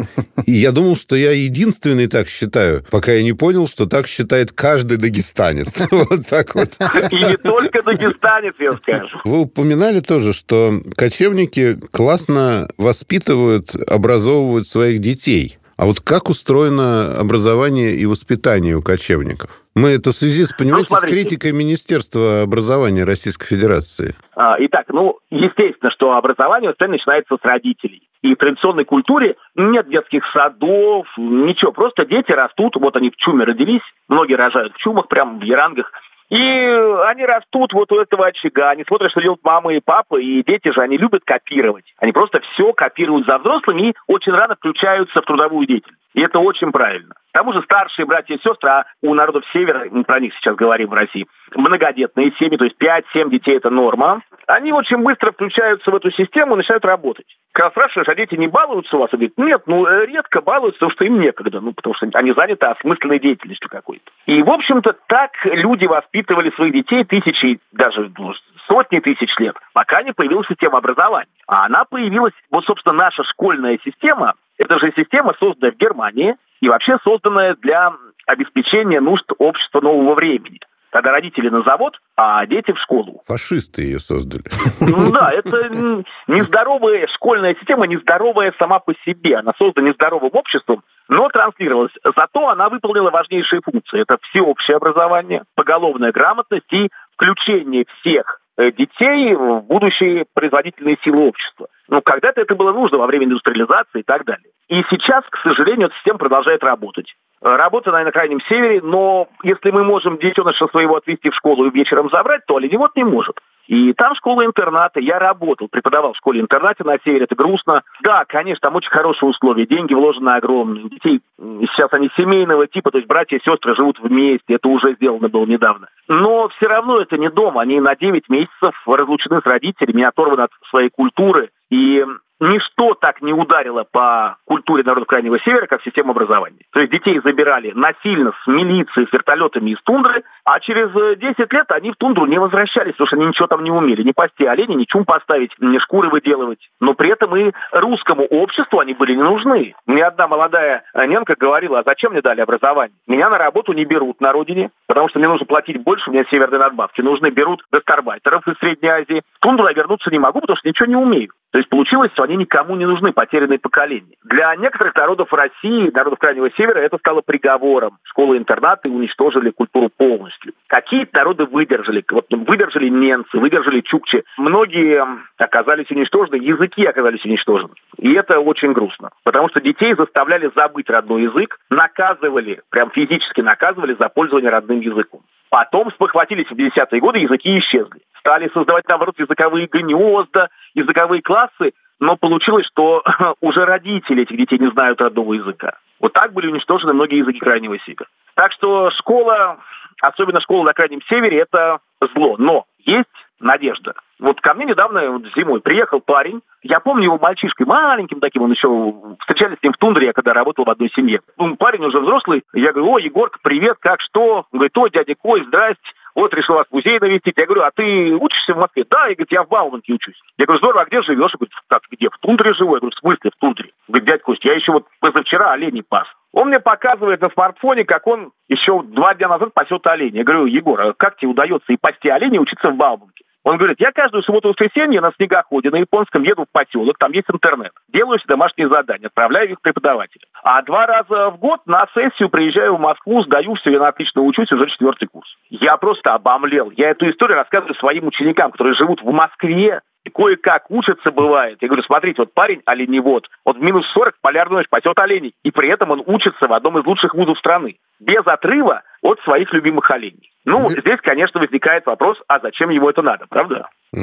И 0.46 0.52
я 0.52 0.72
думал, 0.72 0.96
что 0.96 1.14
я 1.14 1.30
единственный 1.30 2.08
так 2.08 2.26
считаю, 2.28 2.84
пока 2.90 3.12
я 3.12 3.22
не 3.22 3.32
понял, 3.32 3.68
что 3.68 3.86
так 3.86 4.08
считает 4.08 4.50
каждый 4.52 4.98
дагестанец. 4.98 5.80
Вот 5.92 6.26
так 6.26 6.54
вот. 6.54 6.70
И 7.10 7.16
не 7.16 7.36
только 7.52 7.82
дагестанец, 7.82 8.54
я 8.58 8.72
скажу. 8.72 9.18
Вы 9.24 9.40
упоминали 9.40 10.00
тоже, 10.00 10.32
что 10.32 10.72
кочевники 10.96 11.76
классно 11.90 12.68
воспитывают, 12.78 13.74
образовывают 13.88 14.66
своих 14.66 15.00
детей. 15.00 15.58
А 15.76 15.86
вот 15.86 16.00
как 16.00 16.28
устроено 16.28 17.18
образование 17.18 17.96
и 17.96 18.06
воспитание 18.06 18.76
у 18.76 18.82
кочевников? 18.82 19.50
Мы 19.74 19.88
это 19.88 20.10
в 20.10 20.14
связи 20.14 20.44
с, 20.44 20.52
понимаете, 20.52 20.88
с 20.88 20.90
Ну, 20.90 20.96
смотрите. 20.98 21.22
критикой 21.22 21.52
Министерства 21.52 22.42
образования 22.42 23.04
Российской 23.04 23.46
Федерации. 23.46 24.14
А, 24.36 24.56
Итак, 24.60 24.86
ну, 24.90 25.18
естественно, 25.30 25.90
что 25.90 26.12
образование 26.12 26.70
у 26.70 26.74
страны 26.74 26.92
начинается 26.92 27.36
с 27.36 27.44
родителей. 27.44 28.02
И 28.22 28.34
в 28.34 28.36
традиционной 28.36 28.84
культуре 28.84 29.36
нет 29.56 29.88
детских 29.88 30.22
садов, 30.32 31.06
ничего. 31.16 31.72
Просто 31.72 32.04
дети 32.04 32.30
растут, 32.30 32.76
вот 32.76 32.94
они 32.94 33.10
в 33.10 33.16
чуме 33.16 33.44
родились, 33.44 33.82
многие 34.08 34.34
рожают 34.34 34.74
в 34.74 34.78
чумах, 34.78 35.08
прям 35.08 35.40
в 35.40 35.42
ярангах. 35.42 35.90
И 36.32 36.36
они 36.38 37.26
растут 37.26 37.74
вот 37.74 37.92
у 37.92 38.00
этого 38.00 38.28
очага, 38.28 38.70
они 38.70 38.84
смотрят, 38.84 39.10
что 39.10 39.20
делают 39.20 39.44
мама 39.44 39.74
и 39.74 39.80
папа, 39.84 40.18
и 40.18 40.42
дети 40.42 40.72
же, 40.72 40.80
они 40.80 40.96
любят 40.96 41.24
копировать. 41.26 41.84
Они 41.98 42.12
просто 42.12 42.40
все 42.40 42.72
копируют 42.72 43.26
за 43.26 43.36
взрослыми 43.36 43.90
и 43.90 43.94
очень 44.06 44.32
рано 44.32 44.54
включаются 44.54 45.20
в 45.20 45.26
трудовую 45.26 45.66
деятельность. 45.66 46.01
И 46.14 46.20
это 46.20 46.38
очень 46.38 46.72
правильно. 46.72 47.14
К 47.32 47.38
тому 47.38 47.52
же 47.54 47.62
старшие 47.62 48.04
братья 48.04 48.34
и 48.34 48.42
сестры, 48.42 48.68
а 48.68 48.84
у 49.00 49.14
народов 49.14 49.42
Севера, 49.52 49.86
мы 49.90 50.04
про 50.04 50.20
них 50.20 50.34
сейчас 50.34 50.54
говорим 50.54 50.88
в 50.88 50.92
России, 50.92 51.26
многодетные 51.54 52.32
семьи, 52.38 52.58
то 52.58 52.64
есть 52.64 52.76
5-7 52.78 53.30
детей– 53.30 53.56
это 53.56 53.70
норма, 53.70 54.20
они 54.46 54.72
очень 54.72 54.98
быстро 54.98 55.32
включаются 55.32 55.90
в 55.90 55.94
эту 55.94 56.10
систему 56.10 56.54
и 56.54 56.56
начинают 56.58 56.84
работать. 56.84 57.26
Когда 57.52 57.70
спрашиваешь, 57.70 58.08
а 58.08 58.14
дети 58.14 58.34
не 58.34 58.48
балуются 58.48 58.96
у 58.96 59.00
вас? 59.00 59.08
Они 59.12 59.28
говорят, 59.28 59.38
нет, 59.38 59.62
ну, 59.66 59.86
э, 59.86 60.06
редко 60.06 60.42
балуются, 60.42 60.78
потому 60.78 60.92
что 60.92 61.04
им 61.04 61.20
некогда, 61.20 61.60
ну, 61.60 61.72
потому 61.72 61.94
что 61.94 62.06
они 62.12 62.32
заняты 62.32 62.66
осмысленной 62.66 63.18
деятельностью 63.18 63.70
какой-то. 63.70 64.04
И, 64.26 64.42
в 64.42 64.50
общем-то, 64.50 64.94
так 65.06 65.30
люди 65.44 65.86
воспитывали 65.86 66.50
своих 66.50 66.74
детей 66.74 67.04
тысячи, 67.04 67.60
даже 67.72 68.10
ну, 68.18 68.34
сотни 68.66 69.00
тысяч 69.00 69.30
лет, 69.38 69.56
пока 69.72 70.02
не 70.02 70.12
появилась 70.12 70.46
система 70.48 70.78
образования. 70.78 71.30
А 71.46 71.66
она 71.66 71.84
появилась, 71.84 72.34
вот, 72.50 72.64
собственно, 72.64 72.94
наша 72.94 73.22
школьная 73.24 73.78
система, 73.84 74.34
это 74.58 74.78
же 74.78 74.92
система, 74.96 75.34
созданная 75.38 75.72
в 75.72 75.76
Германии 75.76 76.36
и 76.60 76.68
вообще 76.68 76.98
созданная 77.04 77.56
для 77.60 77.92
обеспечения 78.26 79.00
нужд 79.00 79.24
общества 79.38 79.80
нового 79.80 80.14
времени. 80.14 80.58
Когда 80.90 81.10
родители 81.10 81.48
на 81.48 81.62
завод, 81.62 81.98
а 82.16 82.44
дети 82.44 82.70
в 82.70 82.78
школу. 82.78 83.22
Фашисты 83.26 83.82
ее 83.82 83.98
создали. 83.98 84.44
Ну 84.80 85.10
да, 85.10 85.30
это 85.32 86.04
нездоровая 86.28 87.06
школьная 87.14 87.54
система, 87.54 87.86
нездоровая 87.86 88.52
сама 88.58 88.78
по 88.78 88.92
себе. 89.06 89.38
Она 89.38 89.52
создана 89.56 89.88
нездоровым 89.88 90.30
обществом, 90.34 90.82
но 91.08 91.30
транслировалась. 91.30 91.92
Зато 92.04 92.46
она 92.46 92.68
выполнила 92.68 93.10
важнейшие 93.10 93.62
функции. 93.62 94.02
Это 94.02 94.18
всеобщее 94.28 94.76
образование, 94.76 95.44
поголовная 95.54 96.12
грамотность 96.12 96.70
и 96.72 96.90
включение 97.14 97.86
всех 98.00 98.41
детей 98.58 99.34
в 99.34 99.62
будущие 99.62 100.24
производительные 100.34 100.98
силы 101.02 101.26
общества. 101.28 101.68
Ну, 101.88 102.00
когда-то 102.02 102.40
это 102.40 102.54
было 102.54 102.72
нужно 102.72 102.98
во 102.98 103.06
время 103.06 103.26
индустриализации 103.26 104.00
и 104.00 104.02
так 104.02 104.24
далее. 104.24 104.50
И 104.68 104.82
сейчас, 104.90 105.24
к 105.30 105.38
сожалению, 105.42 105.88
эта 105.88 105.96
система 105.96 106.18
продолжает 106.18 106.62
работать. 106.62 107.12
Э, 107.42 107.56
работа 107.56 107.90
на, 107.90 108.04
на 108.04 108.12
Крайнем 108.12 108.40
Севере, 108.48 108.80
но 108.82 109.28
если 109.42 109.70
мы 109.70 109.84
можем 109.84 110.18
детеныша 110.18 110.68
своего 110.68 110.96
отвезти 110.96 111.30
в 111.30 111.34
школу 111.34 111.66
и 111.66 111.70
вечером 111.70 112.08
забрать, 112.10 112.42
то 112.46 112.56
оленевод 112.56 112.94
не 112.96 113.04
может. 113.04 113.36
И 113.66 113.92
там 113.94 114.14
школа-интерната. 114.14 115.00
Я 115.00 115.18
работал, 115.18 115.68
преподавал 115.68 116.12
в 116.12 116.16
школе-интернате 116.16 116.84
на 116.84 116.98
севере. 117.04 117.24
Это 117.24 117.34
грустно. 117.34 117.82
Да, 118.02 118.24
конечно, 118.26 118.60
там 118.60 118.76
очень 118.76 118.90
хорошие 118.90 119.28
условия. 119.28 119.66
Деньги 119.66 119.94
вложены 119.94 120.30
огромные. 120.30 120.88
Детей 120.88 121.20
сейчас 121.38 121.92
они 121.92 122.10
семейного 122.16 122.66
типа, 122.66 122.90
то 122.90 122.98
есть 122.98 123.08
братья 123.08 123.36
и 123.36 123.42
сестры 123.42 123.74
живут 123.76 123.98
вместе. 124.00 124.54
Это 124.54 124.68
уже 124.68 124.94
сделано 124.94 125.28
было 125.28 125.46
недавно. 125.46 125.88
Но 126.08 126.48
все 126.48 126.66
равно 126.66 127.00
это 127.00 127.16
не 127.16 127.30
дом. 127.30 127.58
Они 127.58 127.80
на 127.80 127.94
9 127.94 128.28
месяцев 128.28 128.74
разлучены 128.86 129.40
с 129.40 129.46
родителями, 129.46 130.02
оторваны 130.02 130.42
от 130.42 130.50
своей 130.70 130.90
культуры. 130.90 131.50
И 131.70 132.04
ничто 132.42 132.94
так 132.94 133.22
не 133.22 133.32
ударило 133.32 133.84
по 133.90 134.36
культуре 134.44 134.82
народов 134.82 135.08
Крайнего 135.08 135.38
Севера, 135.40 135.66
как 135.66 135.82
система 135.82 136.10
образования. 136.10 136.58
То 136.72 136.80
есть 136.80 136.92
детей 136.92 137.20
забирали 137.24 137.72
насильно 137.72 138.32
с 138.42 138.46
милицией, 138.46 139.06
с 139.06 139.12
вертолетами 139.12 139.70
из 139.70 139.78
тундры, 139.82 140.24
а 140.44 140.58
через 140.60 140.90
10 141.18 141.38
э, 141.38 141.46
лет 141.50 141.70
они 141.70 141.92
в 141.92 141.96
тундру 141.96 142.26
не 142.26 142.38
возвращались, 142.38 142.92
потому 142.92 143.06
что 143.06 143.16
они 143.16 143.26
ничего 143.26 143.46
там 143.52 143.64
не 143.64 143.70
умели. 143.70 144.02
Ни 144.02 144.12
пасти 144.12 144.44
оленя, 144.44 144.74
ни 144.74 144.84
чум 144.84 145.04
поставить, 145.04 145.50
ни 145.60 145.76
шкуры 145.76 146.08
выделывать. 146.08 146.70
Но 146.80 146.94
при 146.94 147.10
этом 147.10 147.36
и 147.36 147.52
русскому 147.70 148.24
обществу 148.24 148.78
они 148.80 148.94
были 148.94 149.14
не 149.14 149.22
нужны. 149.22 149.74
Мне 149.84 150.04
одна 150.06 150.26
молодая 150.26 150.84
немка 150.94 151.34
говорила, 151.38 151.80
а 151.80 151.82
зачем 151.84 152.12
мне 152.12 152.22
дали 152.22 152.40
образование? 152.40 152.96
Меня 153.06 153.28
на 153.28 153.36
работу 153.36 153.74
не 153.74 153.84
берут 153.84 154.22
на 154.22 154.32
родине, 154.32 154.70
потому 154.88 155.10
что 155.10 155.18
мне 155.18 155.28
нужно 155.28 155.44
платить 155.44 155.82
больше, 155.82 156.08
у 156.08 156.14
меня 156.14 156.24
северные 156.30 156.60
надбавки. 156.60 157.02
Нужны 157.02 157.28
берут 157.28 157.62
гастарбайтеров 157.70 158.48
из 158.48 158.56
Средней 158.56 158.88
Азии. 158.88 159.22
В 159.34 159.40
тундру 159.40 159.66
я 159.66 159.74
вернуться 159.74 160.10
не 160.10 160.18
могу, 160.18 160.40
потому 160.40 160.56
что 160.56 160.68
ничего 160.68 160.86
не 160.86 160.96
умею. 160.96 161.28
То 161.52 161.58
есть 161.58 161.68
получилось, 161.68 162.10
что 162.14 162.22
они 162.22 162.36
никому 162.36 162.76
не 162.76 162.86
нужны, 162.86 163.12
потерянные 163.12 163.58
поколения. 163.58 164.16
Для 164.24 164.56
некоторых 164.56 164.94
народов 164.94 165.30
России, 165.34 165.90
народов 165.92 166.18
Крайнего 166.18 166.50
Севера, 166.52 166.78
это 166.78 166.96
стало 166.96 167.20
приговором. 167.20 167.98
Школы-интернаты 168.04 168.88
уничтожили 168.88 169.50
культуру 169.50 169.90
полностью. 169.94 170.54
Какие-то 170.68 171.14
народы 171.14 171.44
выдержали. 171.44 172.02
Вот 172.10 172.24
выдержали 172.30 172.88
немцы, 172.88 173.36
выдержали 173.42 173.80
чукчи. 173.80 174.22
Многие 174.38 175.04
оказались 175.36 175.90
уничтожены, 175.90 176.36
языки 176.36 176.86
оказались 176.86 177.24
уничтожены. 177.24 177.74
И 177.98 178.12
это 178.12 178.38
очень 178.38 178.72
грустно. 178.72 179.10
Потому 179.24 179.48
что 179.48 179.60
детей 179.60 179.94
заставляли 179.94 180.50
забыть 180.54 180.88
родной 180.88 181.22
язык, 181.24 181.58
наказывали, 181.68 182.62
прям 182.70 182.90
физически 182.90 183.40
наказывали 183.40 183.96
за 183.98 184.08
пользование 184.08 184.50
родным 184.50 184.80
языком. 184.80 185.22
Потом 185.50 185.90
спохватились 185.90 186.46
в 186.46 186.54
50-е 186.54 187.00
годы, 187.00 187.18
языки 187.18 187.58
исчезли. 187.58 188.00
Стали 188.20 188.48
создавать, 188.54 188.86
наоборот, 188.88 189.16
языковые 189.18 189.66
гнезда, 189.66 190.48
языковые 190.74 191.20
классы, 191.20 191.72
но 191.98 192.16
получилось, 192.16 192.66
что 192.66 193.02
уже 193.40 193.64
родители 193.64 194.22
этих 194.22 194.36
детей 194.36 194.58
не 194.58 194.70
знают 194.70 195.00
родного 195.00 195.34
языка. 195.34 195.74
Вот 196.00 196.12
так 196.12 196.32
были 196.32 196.46
уничтожены 196.46 196.92
многие 196.92 197.18
языки 197.18 197.40
Крайнего 197.40 197.78
Севера. 197.80 198.06
Так 198.34 198.52
что 198.52 198.90
школа, 198.90 199.58
особенно 200.00 200.40
школа 200.40 200.64
на 200.64 200.72
Крайнем 200.72 201.00
Севере, 201.08 201.40
это 201.40 201.78
зло. 202.14 202.36
Но 202.38 202.64
есть 202.84 203.08
надежда. 203.42 203.94
Вот 204.20 204.40
ко 204.40 204.54
мне 204.54 204.66
недавно 204.66 205.10
вот 205.10 205.22
зимой 205.36 205.60
приехал 205.60 206.00
парень, 206.00 206.40
я 206.62 206.80
помню 206.80 207.04
его 207.04 207.18
мальчишкой, 207.18 207.66
маленьким 207.66 208.20
таким, 208.20 208.42
он 208.42 208.52
еще 208.52 208.94
встречались 209.20 209.58
с 209.58 209.62
ним 209.62 209.72
в 209.72 209.78
тундре, 209.78 210.06
я 210.06 210.12
когда 210.12 210.32
работал 210.32 210.64
в 210.64 210.70
одной 210.70 210.90
семье. 210.94 211.20
Ну, 211.36 211.56
парень 211.56 211.84
уже 211.84 212.00
взрослый, 212.00 212.42
я 212.52 212.72
говорю, 212.72 212.92
о, 212.92 212.98
Егорка, 212.98 213.38
привет, 213.42 213.76
как, 213.80 214.00
что? 214.00 214.46
Он 214.52 214.58
говорит, 214.58 214.78
о, 214.78 214.88
дядя 214.88 215.14
Кой, 215.14 215.44
здрасте 215.44 215.90
вот 216.14 216.34
решил 216.34 216.56
вас 216.56 216.66
в 216.68 216.74
музей 216.74 216.98
навестить. 217.00 217.34
Я 217.36 217.46
говорю, 217.46 217.62
а 217.62 217.70
ты 217.74 218.14
учишься 218.14 218.54
в 218.54 218.58
Москве? 218.58 218.84
Да, 218.88 219.08
и 219.08 219.14
говорит, 219.14 219.32
я 219.32 219.44
в 219.44 219.48
Бауманке 219.48 219.94
учусь. 219.94 220.20
Я 220.38 220.46
говорю, 220.46 220.58
здорово, 220.58 220.82
а 220.82 220.84
где 220.84 221.02
живешь? 221.02 221.32
Он 221.34 221.38
говорит, 221.38 221.54
как, 221.68 221.82
где? 221.90 222.08
В 222.08 222.18
тундре 222.18 222.52
живу? 222.54 222.74
Я 222.74 222.80
говорю, 222.80 222.94
в 222.94 222.98
смысле 222.98 223.30
в 223.30 223.40
тундре? 223.40 223.70
Он 223.88 223.92
говорит, 223.94 224.08
дядь 224.08 224.22
Кость, 224.22 224.44
я 224.44 224.54
еще 224.54 224.72
вот 224.72 224.86
позавчера 225.00 225.52
оленей 225.52 225.82
пас. 225.82 226.06
Он 226.32 226.48
мне 226.48 226.60
показывает 226.60 227.20
на 227.20 227.28
смартфоне, 227.30 227.84
как 227.84 228.06
он 228.06 228.32
еще 228.48 228.82
два 228.82 229.14
дня 229.14 229.28
назад 229.28 229.52
пасет 229.52 229.86
оленей. 229.86 230.18
Я 230.18 230.24
говорю, 230.24 230.46
Егор, 230.46 230.80
а 230.80 230.92
как 230.94 231.16
тебе 231.16 231.30
удается 231.30 231.72
и 231.72 231.76
пасти 231.76 232.08
оленей 232.08 232.38
учиться 232.38 232.70
в 232.70 232.76
Бауманке? 232.76 233.24
Он 233.44 233.56
говорит, 233.56 233.80
я 233.80 233.90
каждую 233.90 234.22
субботу-воскресенье 234.22 235.00
на 235.00 235.12
снегоходе 235.16 235.70
на 235.70 235.76
японском 235.76 236.22
еду 236.22 236.44
в 236.44 236.52
поселок, 236.52 236.96
там 236.98 237.12
есть 237.12 237.28
интернет. 237.32 237.72
Делаю 237.92 238.18
себе 238.18 238.34
домашние 238.34 238.68
задания, 238.68 239.08
отправляю 239.08 239.50
их 239.50 239.60
преподавателям. 239.60 240.28
А 240.44 240.62
два 240.62 240.86
раза 240.86 241.30
в 241.30 241.38
год 241.38 241.60
на 241.66 241.86
сессию 241.92 242.28
приезжаю 242.28 242.76
в 242.76 242.80
Москву, 242.80 243.22
сдаю 243.24 243.54
все, 243.54 243.70
я 243.70 243.86
отлично 243.86 244.22
учусь, 244.22 244.50
уже 244.52 244.68
четвертый 244.68 245.08
курс. 245.08 245.28
Я 245.50 245.76
просто 245.76 246.14
обомлел. 246.14 246.72
Я 246.76 246.90
эту 246.90 247.10
историю 247.10 247.36
рассказываю 247.36 247.74
своим 247.74 248.06
ученикам, 248.06 248.52
которые 248.52 248.74
живут 248.74 249.02
в 249.02 249.10
Москве, 249.10 249.80
и 250.04 250.10
кое-как 250.10 250.70
учатся 250.70 251.10
бывает. 251.10 251.58
Я 251.60 251.68
говорю, 251.68 251.82
смотрите, 251.84 252.22
вот 252.22 252.34
парень 252.34 252.62
оленевод, 252.64 253.28
вот 253.44 253.56
в 253.56 253.62
минус 253.62 253.86
40 253.92 254.14
полярную 254.20 254.58
ночь 254.58 254.68
пасет 254.68 254.98
оленей, 254.98 255.34
и 255.42 255.50
при 255.50 255.68
этом 255.68 255.90
он 255.90 256.02
учится 256.06 256.46
в 256.46 256.52
одном 256.52 256.78
из 256.78 256.86
лучших 256.86 257.14
вузов 257.14 257.38
страны, 257.38 257.76
без 258.00 258.26
отрыва 258.26 258.82
от 259.02 259.20
своих 259.20 259.52
любимых 259.52 259.90
оленей. 259.90 260.30
Ну, 260.44 260.70
здесь, 260.70 260.98
конечно, 261.02 261.40
возникает 261.40 261.86
вопрос, 261.86 262.18
а 262.26 262.40
зачем 262.40 262.70
ему 262.70 262.88
это 262.88 263.02
надо, 263.02 263.26
правда? 263.28 263.68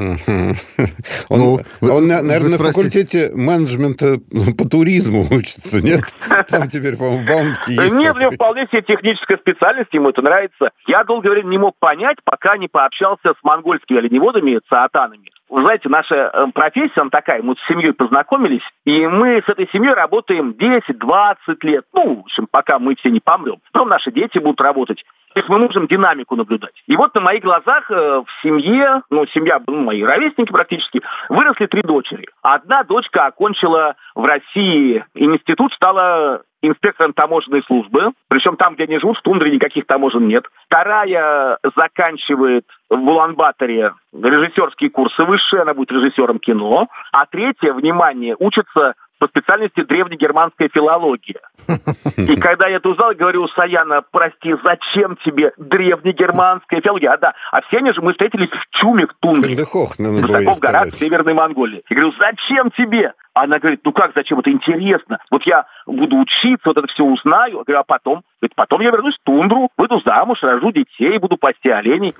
Он, 1.29 1.39
ну, 1.39 1.57
он 1.81 2.07
наверное, 2.07 2.51
на 2.51 2.57
факультете 2.57 3.31
менеджмента 3.33 4.17
по 4.55 4.69
туризму 4.69 5.21
учится, 5.31 5.83
нет? 5.83 6.01
Там 6.49 6.67
теперь, 6.69 6.95
по-моему, 6.95 7.25
Бауманке 7.25 7.73
есть. 7.73 7.95
Нет, 7.95 8.15
у 8.15 8.19
него 8.19 8.31
вполне 8.31 8.67
себе 8.67 8.83
техническая 8.83 9.37
специальность, 9.37 9.91
ему 9.91 10.09
это 10.09 10.21
нравится. 10.21 10.69
Я 10.85 11.03
долгое 11.03 11.31
время 11.31 11.49
не 11.49 11.57
мог 11.57 11.73
понять, 11.79 12.17
пока 12.23 12.57
не 12.57 12.67
пообщался 12.67 13.33
с 13.33 13.43
монгольскими 13.43 13.97
оленеводами, 13.97 14.59
цаатанами. 14.69 15.29
Вы 15.49 15.63
знаете, 15.63 15.89
наша 15.89 16.15
э, 16.15 16.45
профессия, 16.53 17.01
она 17.01 17.09
такая, 17.09 17.41
мы 17.41 17.55
с 17.55 17.67
семьей 17.67 17.93
познакомились, 17.93 18.61
и 18.85 19.07
мы 19.07 19.41
с 19.43 19.49
этой 19.49 19.67
семьей 19.73 19.93
работаем 19.93 20.51
10-20 20.51 21.35
лет. 21.63 21.85
Ну, 21.93 22.17
в 22.17 22.19
общем, 22.19 22.47
пока 22.49 22.77
мы 22.77 22.95
все 22.95 23.09
не 23.09 23.19
помрем. 23.19 23.57
Потом 23.71 23.89
наши 23.89 24.11
дети 24.11 24.37
будут 24.37 24.61
работать. 24.61 24.88
То 25.33 25.39
есть 25.41 25.49
мы 25.49 25.59
можем 25.59 25.87
динамику 25.87 26.35
наблюдать. 26.35 26.73
И 26.87 26.95
вот 26.95 27.13
на 27.13 27.21
моих 27.21 27.43
глазах 27.43 27.89
э, 27.91 27.93
в 27.93 28.27
семье, 28.41 29.03
ну, 29.11 29.27
семья, 29.27 29.61
ну, 29.67 29.83
мои 29.83 30.01
ровесники 30.03 30.51
практически, 30.51 31.01
выросли 31.29 31.67
три 31.67 31.83
дочери. 31.83 32.25
Одна 32.41 32.83
дочка 32.83 33.27
окончила 33.27 33.95
в 34.15 34.25
России 34.25 35.05
институт, 35.13 35.71
стала 35.73 36.41
инспектором 36.61 37.13
таможенной 37.13 37.63
службы, 37.63 38.11
причем 38.27 38.57
там, 38.57 38.75
где 38.75 38.83
они 38.83 38.99
живут, 38.99 39.17
в 39.17 39.21
тундре 39.21 39.51
никаких 39.51 39.85
таможен 39.85 40.27
нет. 40.27 40.45
Вторая 40.65 41.57
заканчивает 41.75 42.65
в 42.89 42.95
Улан-Баторе 42.95 43.93
режиссерские 44.13 44.89
курсы 44.89 45.23
высшие, 45.23 45.61
она 45.61 45.73
будет 45.73 45.91
режиссером 45.91 46.39
кино. 46.39 46.87
А 47.11 47.25
третья, 47.27 47.73
внимание, 47.73 48.35
учится 48.37 48.95
по 49.19 49.27
специальности 49.27 49.83
древнегерманская 49.83 50.69
филология. 50.73 51.41
И 52.17 52.35
когда 52.39 52.67
я 52.67 52.77
это 52.77 52.89
узнал, 52.89 53.13
говорю, 53.13 53.47
Саяна, 53.49 54.01
прости, 54.11 54.55
зачем 54.63 55.17
тебе 55.25 55.51
древнегерманская 55.57 56.81
филология? 56.81 57.11
А 57.11 57.17
да, 57.17 57.33
а 57.51 57.61
все 57.63 57.77
они 57.77 57.91
же, 57.93 58.01
мы 58.01 58.13
встретились 58.13 58.49
в 58.49 58.77
Чуме, 58.79 59.05
в 59.05 59.13
Тундре. 59.19 59.55
В 60.55 60.59
горах 60.59 60.87
Северной 60.95 61.33
Монголии. 61.33 61.83
Я 61.89 61.95
говорю, 61.95 62.13
зачем 62.17 62.71
тебе? 62.71 63.13
Она 63.41 63.59
говорит, 63.59 63.81
ну 63.83 63.91
как, 63.91 64.11
зачем, 64.15 64.39
это 64.39 64.51
интересно. 64.51 65.19
Вот 65.31 65.43
я 65.45 65.65
буду 65.85 66.17
учиться, 66.17 66.67
вот 66.69 66.77
это 66.77 66.87
все 66.87 67.03
узнаю. 67.03 67.59
Я 67.59 67.63
говорю, 67.63 67.79
а 67.79 67.83
потом? 67.83 68.21
Говорит, 68.41 68.55
потом 68.55 68.81
я 68.81 68.91
вернусь 68.91 69.15
в 69.15 69.23
тундру, 69.25 69.69
выйду 69.77 69.99
замуж, 70.05 70.39
рожу 70.41 70.71
детей, 70.71 71.17
буду 71.17 71.37
пасти 71.37 71.69
оленей. 71.69 72.13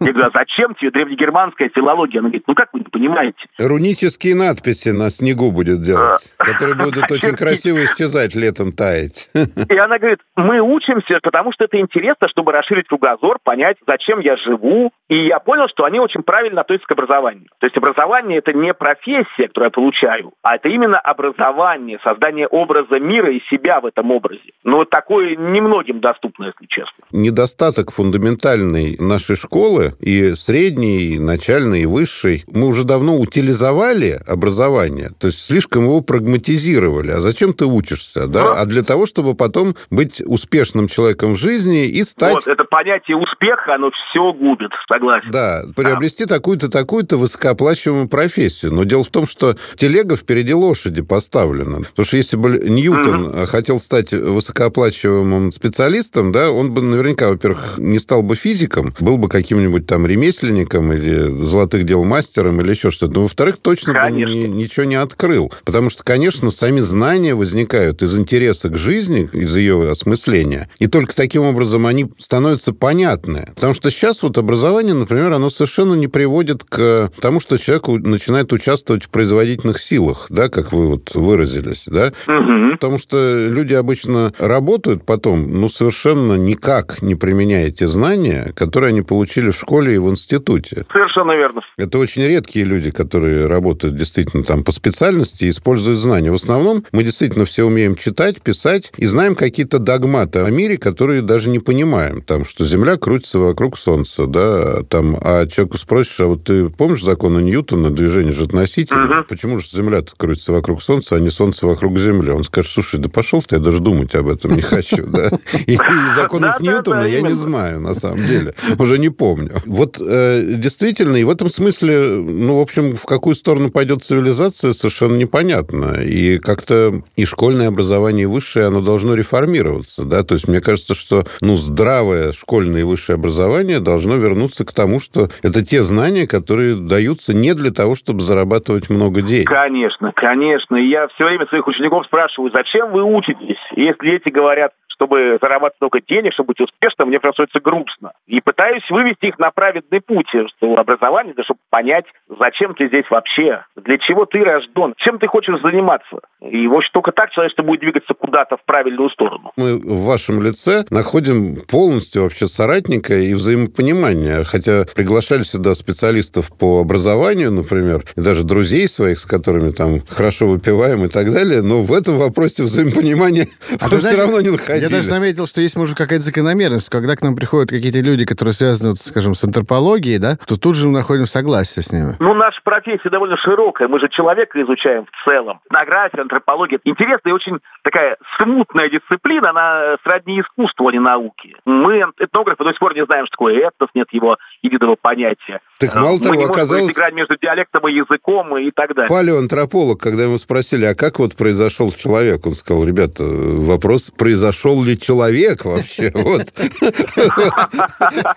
Я 0.00 0.12
говорю, 0.12 0.30
а 0.32 0.38
зачем 0.38 0.74
тебе 0.74 0.90
древнегерманская 0.90 1.70
филология? 1.74 2.20
Она 2.20 2.28
говорит, 2.28 2.44
ну 2.46 2.54
как 2.54 2.72
вы 2.72 2.80
не 2.80 2.86
понимаете? 2.86 3.38
Рунические 3.58 4.34
надписи 4.36 4.90
на 4.90 5.10
снегу 5.10 5.50
будет 5.52 5.82
делать, 5.82 6.20
которые 6.38 6.76
будут 6.84 7.10
очень 7.10 7.34
красиво 7.34 7.82
исчезать, 7.84 8.34
летом 8.34 8.72
таять. 8.72 9.30
И 9.34 9.76
она 9.76 9.98
говорит, 9.98 10.20
мы 10.36 10.60
учимся, 10.60 11.18
потому 11.22 11.52
что 11.52 11.64
это 11.64 11.78
интересно, 11.80 12.28
чтобы 12.28 12.52
расширить 12.52 12.86
кругозор, 12.86 13.38
понять, 13.42 13.76
зачем 13.86 14.20
я 14.20 14.36
живу. 14.36 14.90
И 15.08 15.26
я 15.26 15.38
понял, 15.38 15.68
что 15.68 15.84
они 15.84 16.00
очень 16.00 16.22
правильно 16.22 16.60
относятся 16.60 16.88
к 16.88 16.92
образованию. 16.92 17.48
То 17.58 17.66
есть 17.66 17.76
образование– 17.76 18.38
это 18.44 18.52
не 18.52 18.74
профессия, 18.74 19.48
которую 19.48 19.68
я 19.68 19.70
получаю, 19.70 20.32
а 20.42 20.55
это 20.56 20.68
именно 20.68 20.98
образование, 20.98 21.98
создание 22.02 22.46
образа 22.46 22.98
мира 22.98 23.32
и 23.32 23.40
себя 23.50 23.80
в 23.80 23.86
этом 23.86 24.10
образе. 24.10 24.52
Но 24.64 24.84
такое 24.84 25.36
немногим 25.36 26.00
доступно, 26.00 26.46
если 26.46 26.66
честно. 26.66 27.04
Недостаток 27.12 27.92
фундаментальной 27.92 28.96
нашей 28.98 29.36
школы 29.36 29.94
и 30.00 30.34
средней, 30.34 31.14
и 31.14 31.18
начальной, 31.18 31.82
и 31.82 31.86
высшей. 31.86 32.44
Мы 32.52 32.66
уже 32.66 32.84
давно 32.84 33.16
утилизовали 33.16 34.20
образование, 34.26 35.10
то 35.20 35.28
есть 35.28 35.44
слишком 35.46 35.84
его 35.84 36.00
прагматизировали. 36.00 37.12
А 37.12 37.20
зачем 37.20 37.52
ты 37.52 37.66
учишься? 37.66 38.26
Да? 38.26 38.60
А 38.60 38.64
для 38.66 38.82
того, 38.82 39.06
чтобы 39.06 39.34
потом 39.34 39.74
быть 39.90 40.22
успешным 40.24 40.88
человеком 40.88 41.34
в 41.34 41.36
жизни 41.36 41.86
и 41.86 42.02
стать... 42.04 42.34
Вот, 42.34 42.46
это 42.46 42.64
понятие 42.64 43.16
успеха, 43.16 43.74
оно 43.74 43.90
все 43.90 44.32
губит, 44.32 44.70
согласен. 44.88 45.30
Да, 45.30 45.64
приобрести 45.76 46.24
да. 46.24 46.36
такую-то, 46.36 46.70
такую-то 46.70 47.16
высокооплачиваемую 47.16 48.08
профессию. 48.08 48.72
Но 48.72 48.84
дело 48.84 49.04
в 49.04 49.08
том, 49.08 49.26
что 49.26 49.56
телега 49.76 50.16
впереди 50.16 50.45
спереди 50.46 50.52
лошади 50.52 51.02
поставлено. 51.02 51.78
Потому 51.78 52.06
что 52.06 52.16
если 52.16 52.36
бы 52.36 52.58
Ньютон 52.58 53.26
mm-hmm. 53.26 53.46
хотел 53.46 53.80
стать 53.80 54.12
высокооплачиваемым 54.12 55.50
специалистом, 55.52 56.32
да, 56.32 56.50
он 56.50 56.72
бы 56.72 56.82
наверняка, 56.82 57.28
во-первых, 57.28 57.78
не 57.78 57.98
стал 57.98 58.22
бы 58.22 58.36
физиком, 58.36 58.94
был 59.00 59.16
бы 59.16 59.28
каким-нибудь 59.28 59.86
там 59.86 60.06
ремесленником 60.06 60.92
или 60.92 61.44
золотых 61.44 61.84
дел 61.84 62.04
мастером 62.04 62.60
или 62.60 62.70
еще 62.70 62.90
что-то. 62.90 63.14
Но, 63.14 63.22
во-вторых, 63.22 63.58
точно 63.60 63.92
конечно. 63.92 64.32
бы 64.32 64.48
ни, 64.48 64.62
ничего 64.62 64.84
не 64.84 64.94
открыл. 64.94 65.52
Потому 65.64 65.90
что, 65.90 66.04
конечно, 66.04 66.50
сами 66.50 66.80
знания 66.80 67.34
возникают 67.34 68.02
из 68.02 68.16
интереса 68.16 68.68
к 68.68 68.76
жизни, 68.76 69.28
из 69.32 69.56
ее 69.56 69.90
осмысления. 69.90 70.68
И 70.78 70.86
только 70.86 71.14
таким 71.14 71.42
образом 71.42 71.86
они 71.86 72.06
становятся 72.18 72.72
понятны. 72.72 73.48
Потому 73.54 73.74
что 73.74 73.90
сейчас 73.90 74.22
вот 74.22 74.38
образование, 74.38 74.94
например, 74.94 75.32
оно 75.32 75.50
совершенно 75.50 75.94
не 75.94 76.08
приводит 76.08 76.62
к 76.64 77.10
тому, 77.20 77.40
что 77.40 77.56
человек 77.56 77.88
начинает 77.88 78.52
участвовать 78.52 79.04
в 79.04 79.08
производительных 79.08 79.80
силах, 79.80 80.25
да, 80.28 80.48
как 80.48 80.72
вы 80.72 80.88
вот 80.88 81.14
выразились, 81.14 81.84
да. 81.86 82.12
Угу. 82.26 82.72
Потому 82.72 82.98
что 82.98 83.48
люди 83.48 83.74
обычно 83.74 84.32
работают 84.38 85.04
потом, 85.04 85.60
ну, 85.60 85.68
совершенно 85.68 86.34
никак 86.34 87.02
не 87.02 87.14
применяя 87.14 87.70
те 87.70 87.86
знания, 87.86 88.52
которые 88.54 88.90
они 88.90 89.02
получили 89.02 89.50
в 89.50 89.56
школе 89.56 89.94
и 89.94 89.98
в 89.98 90.10
институте. 90.10 90.86
Совершенно 90.92 91.32
верно. 91.32 91.62
Это 91.76 91.98
очень 91.98 92.22
редкие 92.22 92.64
люди, 92.64 92.90
которые 92.90 93.46
работают 93.46 93.96
действительно 93.96 94.42
там 94.42 94.64
по 94.64 94.72
специальности 94.72 95.44
и 95.44 95.50
используют 95.50 95.98
знания. 95.98 96.30
В 96.30 96.34
основном 96.34 96.84
мы 96.92 97.02
действительно 97.02 97.44
все 97.44 97.64
умеем 97.64 97.96
читать, 97.96 98.40
писать 98.42 98.92
и 98.96 99.06
знаем 99.06 99.34
какие-то 99.34 99.78
догматы 99.78 100.40
о 100.40 100.50
мире, 100.50 100.78
которые 100.78 101.22
даже 101.22 101.48
не 101.48 101.58
понимаем. 101.58 102.22
Там, 102.22 102.44
что 102.44 102.64
Земля 102.64 102.96
крутится 102.96 103.38
вокруг 103.38 103.78
Солнца, 103.78 104.26
да, 104.26 104.82
там, 104.88 105.16
а 105.20 105.46
человеку 105.46 105.78
спросишь, 105.78 106.20
а 106.20 106.26
вот 106.26 106.44
ты 106.44 106.68
помнишь 106.68 107.02
законы 107.02 107.40
Ньютона, 107.40 107.90
движение 107.90 108.32
же 108.32 108.44
относительно? 108.44 109.20
Угу. 109.20 109.28
Почему 109.28 109.58
же 109.58 109.68
Земля 109.68 110.02
крутится 110.16 110.52
вокруг 110.52 110.82
Солнца, 110.82 111.16
а 111.16 111.20
не 111.20 111.30
Солнце 111.30 111.66
вокруг 111.66 111.98
Земли? 111.98 112.30
Он 112.30 112.44
скажет, 112.44 112.70
слушай, 112.70 113.00
да 113.00 113.08
пошел 113.08 113.42
ты, 113.42 113.56
я 113.56 113.60
даже 113.60 113.80
думать 113.80 114.14
об 114.14 114.28
этом 114.28 114.54
не 114.54 114.62
хочу, 114.62 115.06
да? 115.06 115.30
И 115.66 115.76
законов 116.16 116.60
Ньютона 116.60 117.04
я 117.04 117.20
не 117.22 117.34
знаю, 117.34 117.80
на 117.80 117.94
самом 117.94 118.26
деле. 118.26 118.54
Уже 118.78 118.98
не 118.98 119.08
помню. 119.08 119.60
Вот 119.66 120.00
э, 120.00 120.54
действительно, 120.56 121.16
и 121.16 121.24
в 121.24 121.30
этом 121.30 121.48
смысле, 121.48 122.16
ну, 122.16 122.58
в 122.58 122.60
общем, 122.60 122.96
в 122.96 123.04
какую 123.04 123.34
сторону 123.34 123.70
пойдет 123.70 124.02
цивилизация, 124.02 124.72
совершенно 124.72 125.16
непонятно. 125.16 126.02
И 126.02 126.38
как-то 126.38 127.02
и 127.16 127.24
школьное 127.24 127.68
образование, 127.68 128.24
и 128.24 128.26
высшее, 128.26 128.66
оно 128.66 128.80
должно 128.80 129.14
реформироваться, 129.14 130.04
да? 130.04 130.22
То 130.22 130.34
есть 130.34 130.48
мне 130.48 130.60
кажется, 130.60 130.94
что, 130.94 131.26
ну, 131.40 131.56
здравое 131.56 132.32
школьное 132.32 132.80
и 132.80 132.84
высшее 132.84 133.14
образование 133.14 133.80
должно 133.80 134.16
вернуться 134.16 134.64
к 134.64 134.72
тому, 134.72 135.00
что 135.00 135.30
это 135.42 135.64
те 135.64 135.82
знания, 135.82 136.26
которые 136.26 136.76
даются 136.76 137.34
не 137.34 137.54
для 137.54 137.70
того, 137.70 137.94
чтобы 137.94 138.20
зарабатывать 138.20 138.90
много 138.90 139.22
денег. 139.22 139.48
Конечно, 139.48 140.05
конечно. 140.14 140.76
Я 140.76 141.08
все 141.08 141.24
время 141.24 141.46
своих 141.46 141.66
учеников 141.66 142.06
спрашиваю, 142.06 142.50
зачем 142.52 142.92
вы 142.92 143.02
учитесь? 143.02 143.58
Если 143.72 144.14
эти 144.14 144.28
говорят, 144.28 144.72
чтобы 144.96 145.38
зарабатывать 145.40 145.80
много 145.80 146.00
денег, 146.00 146.32
чтобы 146.32 146.48
быть 146.48 146.60
успешным, 146.60 147.08
мне 147.08 147.18
становится 147.18 147.60
грустно. 147.60 148.12
И 148.26 148.40
пытаюсь 148.40 148.82
вывести 148.90 149.26
их 149.26 149.38
на 149.38 149.50
праведный 149.50 150.00
путь, 150.00 150.28
что 150.28 150.76
образование, 150.76 151.34
да, 151.36 151.44
чтобы 151.44 151.60
понять, 151.70 152.06
зачем 152.28 152.74
ты 152.74 152.88
здесь 152.88 153.04
вообще, 153.10 153.64
для 153.76 153.98
чего 153.98 154.24
ты 154.24 154.42
рожден, 154.42 154.94
чем 154.98 155.18
ты 155.18 155.26
хочешь 155.26 155.60
заниматься. 155.62 156.20
И 156.40 156.66
вот 156.66 156.84
только 156.92 157.12
так 157.12 157.30
человечество 157.30 157.62
будет 157.62 157.80
двигаться 157.80 158.14
куда-то 158.14 158.56
в 158.56 158.64
правильную 158.64 159.10
сторону. 159.10 159.52
Мы 159.56 159.76
в 159.76 160.06
вашем 160.06 160.42
лице 160.42 160.84
находим 160.90 161.62
полностью 161.68 162.22
вообще 162.22 162.46
соратника 162.46 163.14
и 163.14 163.34
взаимопонимание. 163.34 164.44
Хотя 164.44 164.84
приглашали 164.94 165.42
сюда 165.42 165.74
специалистов 165.74 166.50
по 166.58 166.80
образованию, 166.80 167.50
например, 167.50 168.02
и 168.16 168.20
даже 168.20 168.44
друзей 168.44 168.88
своих, 168.88 169.18
с 169.18 169.26
которыми 169.26 169.70
там 169.70 170.00
хорошо 170.08 170.46
выпиваем 170.46 171.04
и 171.04 171.08
так 171.08 171.32
далее, 171.32 171.62
но 171.62 171.82
в 171.82 171.92
этом 171.92 172.18
вопросе 172.18 172.62
взаимопонимания 172.62 173.48
а 173.80 173.86
все 173.88 173.98
знаешь, 173.98 174.18
равно 174.18 174.40
не 174.40 174.50
находили. 174.50 174.85
Я 174.90 174.96
даже 174.96 175.08
заметил, 175.08 175.46
что 175.46 175.60
есть, 175.60 175.76
может, 175.76 175.96
какая-то 175.96 176.24
закономерность. 176.24 176.88
Когда 176.88 177.16
к 177.16 177.22
нам 177.22 177.36
приходят 177.36 177.70
какие-то 177.70 178.00
люди, 178.00 178.24
которые 178.24 178.54
связаны, 178.54 178.90
вот, 178.90 179.00
скажем, 179.00 179.34
с 179.34 179.44
антропологией, 179.44 180.18
да, 180.18 180.36
то 180.46 180.56
тут 180.56 180.76
же 180.76 180.86
мы 180.86 180.92
находим 180.92 181.26
согласие 181.26 181.82
с 181.82 181.92
ними. 181.92 182.16
Ну, 182.20 182.34
наша 182.34 182.60
профессия 182.64 183.10
довольно 183.10 183.36
широкая. 183.36 183.88
Мы 183.88 184.00
же 184.00 184.08
человека 184.08 184.60
изучаем 184.62 185.06
в 185.06 185.28
целом. 185.28 185.60
Этнография, 185.66 186.22
антропология. 186.22 186.78
Интересная 186.84 187.32
и 187.32 187.34
очень 187.34 187.58
такая 187.82 188.16
смутная 188.38 188.88
дисциплина. 188.90 189.50
Она 189.50 189.96
сродни 190.02 190.40
искусству, 190.40 190.88
а 190.88 190.92
не 190.92 191.00
науке. 191.00 191.54
Мы, 191.64 192.04
этнографы, 192.18 192.64
до 192.64 192.70
сих 192.70 192.80
пор 192.80 192.94
не 192.94 193.04
знаем, 193.04 193.26
что 193.26 193.32
такое 193.32 193.54
этнос, 193.66 193.90
нет 193.94 194.06
его 194.12 194.36
единого 194.62 194.96
понятия. 195.00 195.60
Так 195.78 195.94
мало 195.94 196.18
того, 196.18 196.30
мы 196.30 196.36
не 196.38 196.44
оказалось... 196.44 196.92
играть 196.92 197.14
между 197.14 197.36
диалектом 197.36 197.86
и 197.88 197.92
языком 197.92 198.56
и 198.56 198.70
так 198.70 198.94
далее. 198.94 199.08
Палеоантрополог, 199.08 200.00
когда 200.00 200.24
ему 200.24 200.38
спросили, 200.38 200.84
а 200.84 200.94
как 200.94 201.18
вот 201.18 201.36
произошел 201.36 201.90
человек, 201.90 202.46
он 202.46 202.52
сказал, 202.52 202.84
ребята, 202.84 203.24
вопрос, 203.24 204.10
произошел 204.10 204.75
ли 204.84 204.98
человек 204.98 205.64
вообще? 205.64 206.12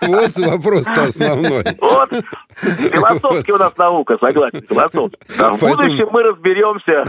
Вот. 0.02 0.36
Вопрос-то 0.36 1.04
основной. 1.04 1.64
Вот. 1.80 2.10
Философский 2.60 3.52
у 3.52 3.58
нас 3.58 3.76
наука, 3.76 4.16
согласен, 4.20 4.62
философский. 4.68 5.18
А 5.38 5.52
в 5.52 5.60
будущем 5.60 6.08
мы 6.10 6.22
разберемся, 6.22 7.04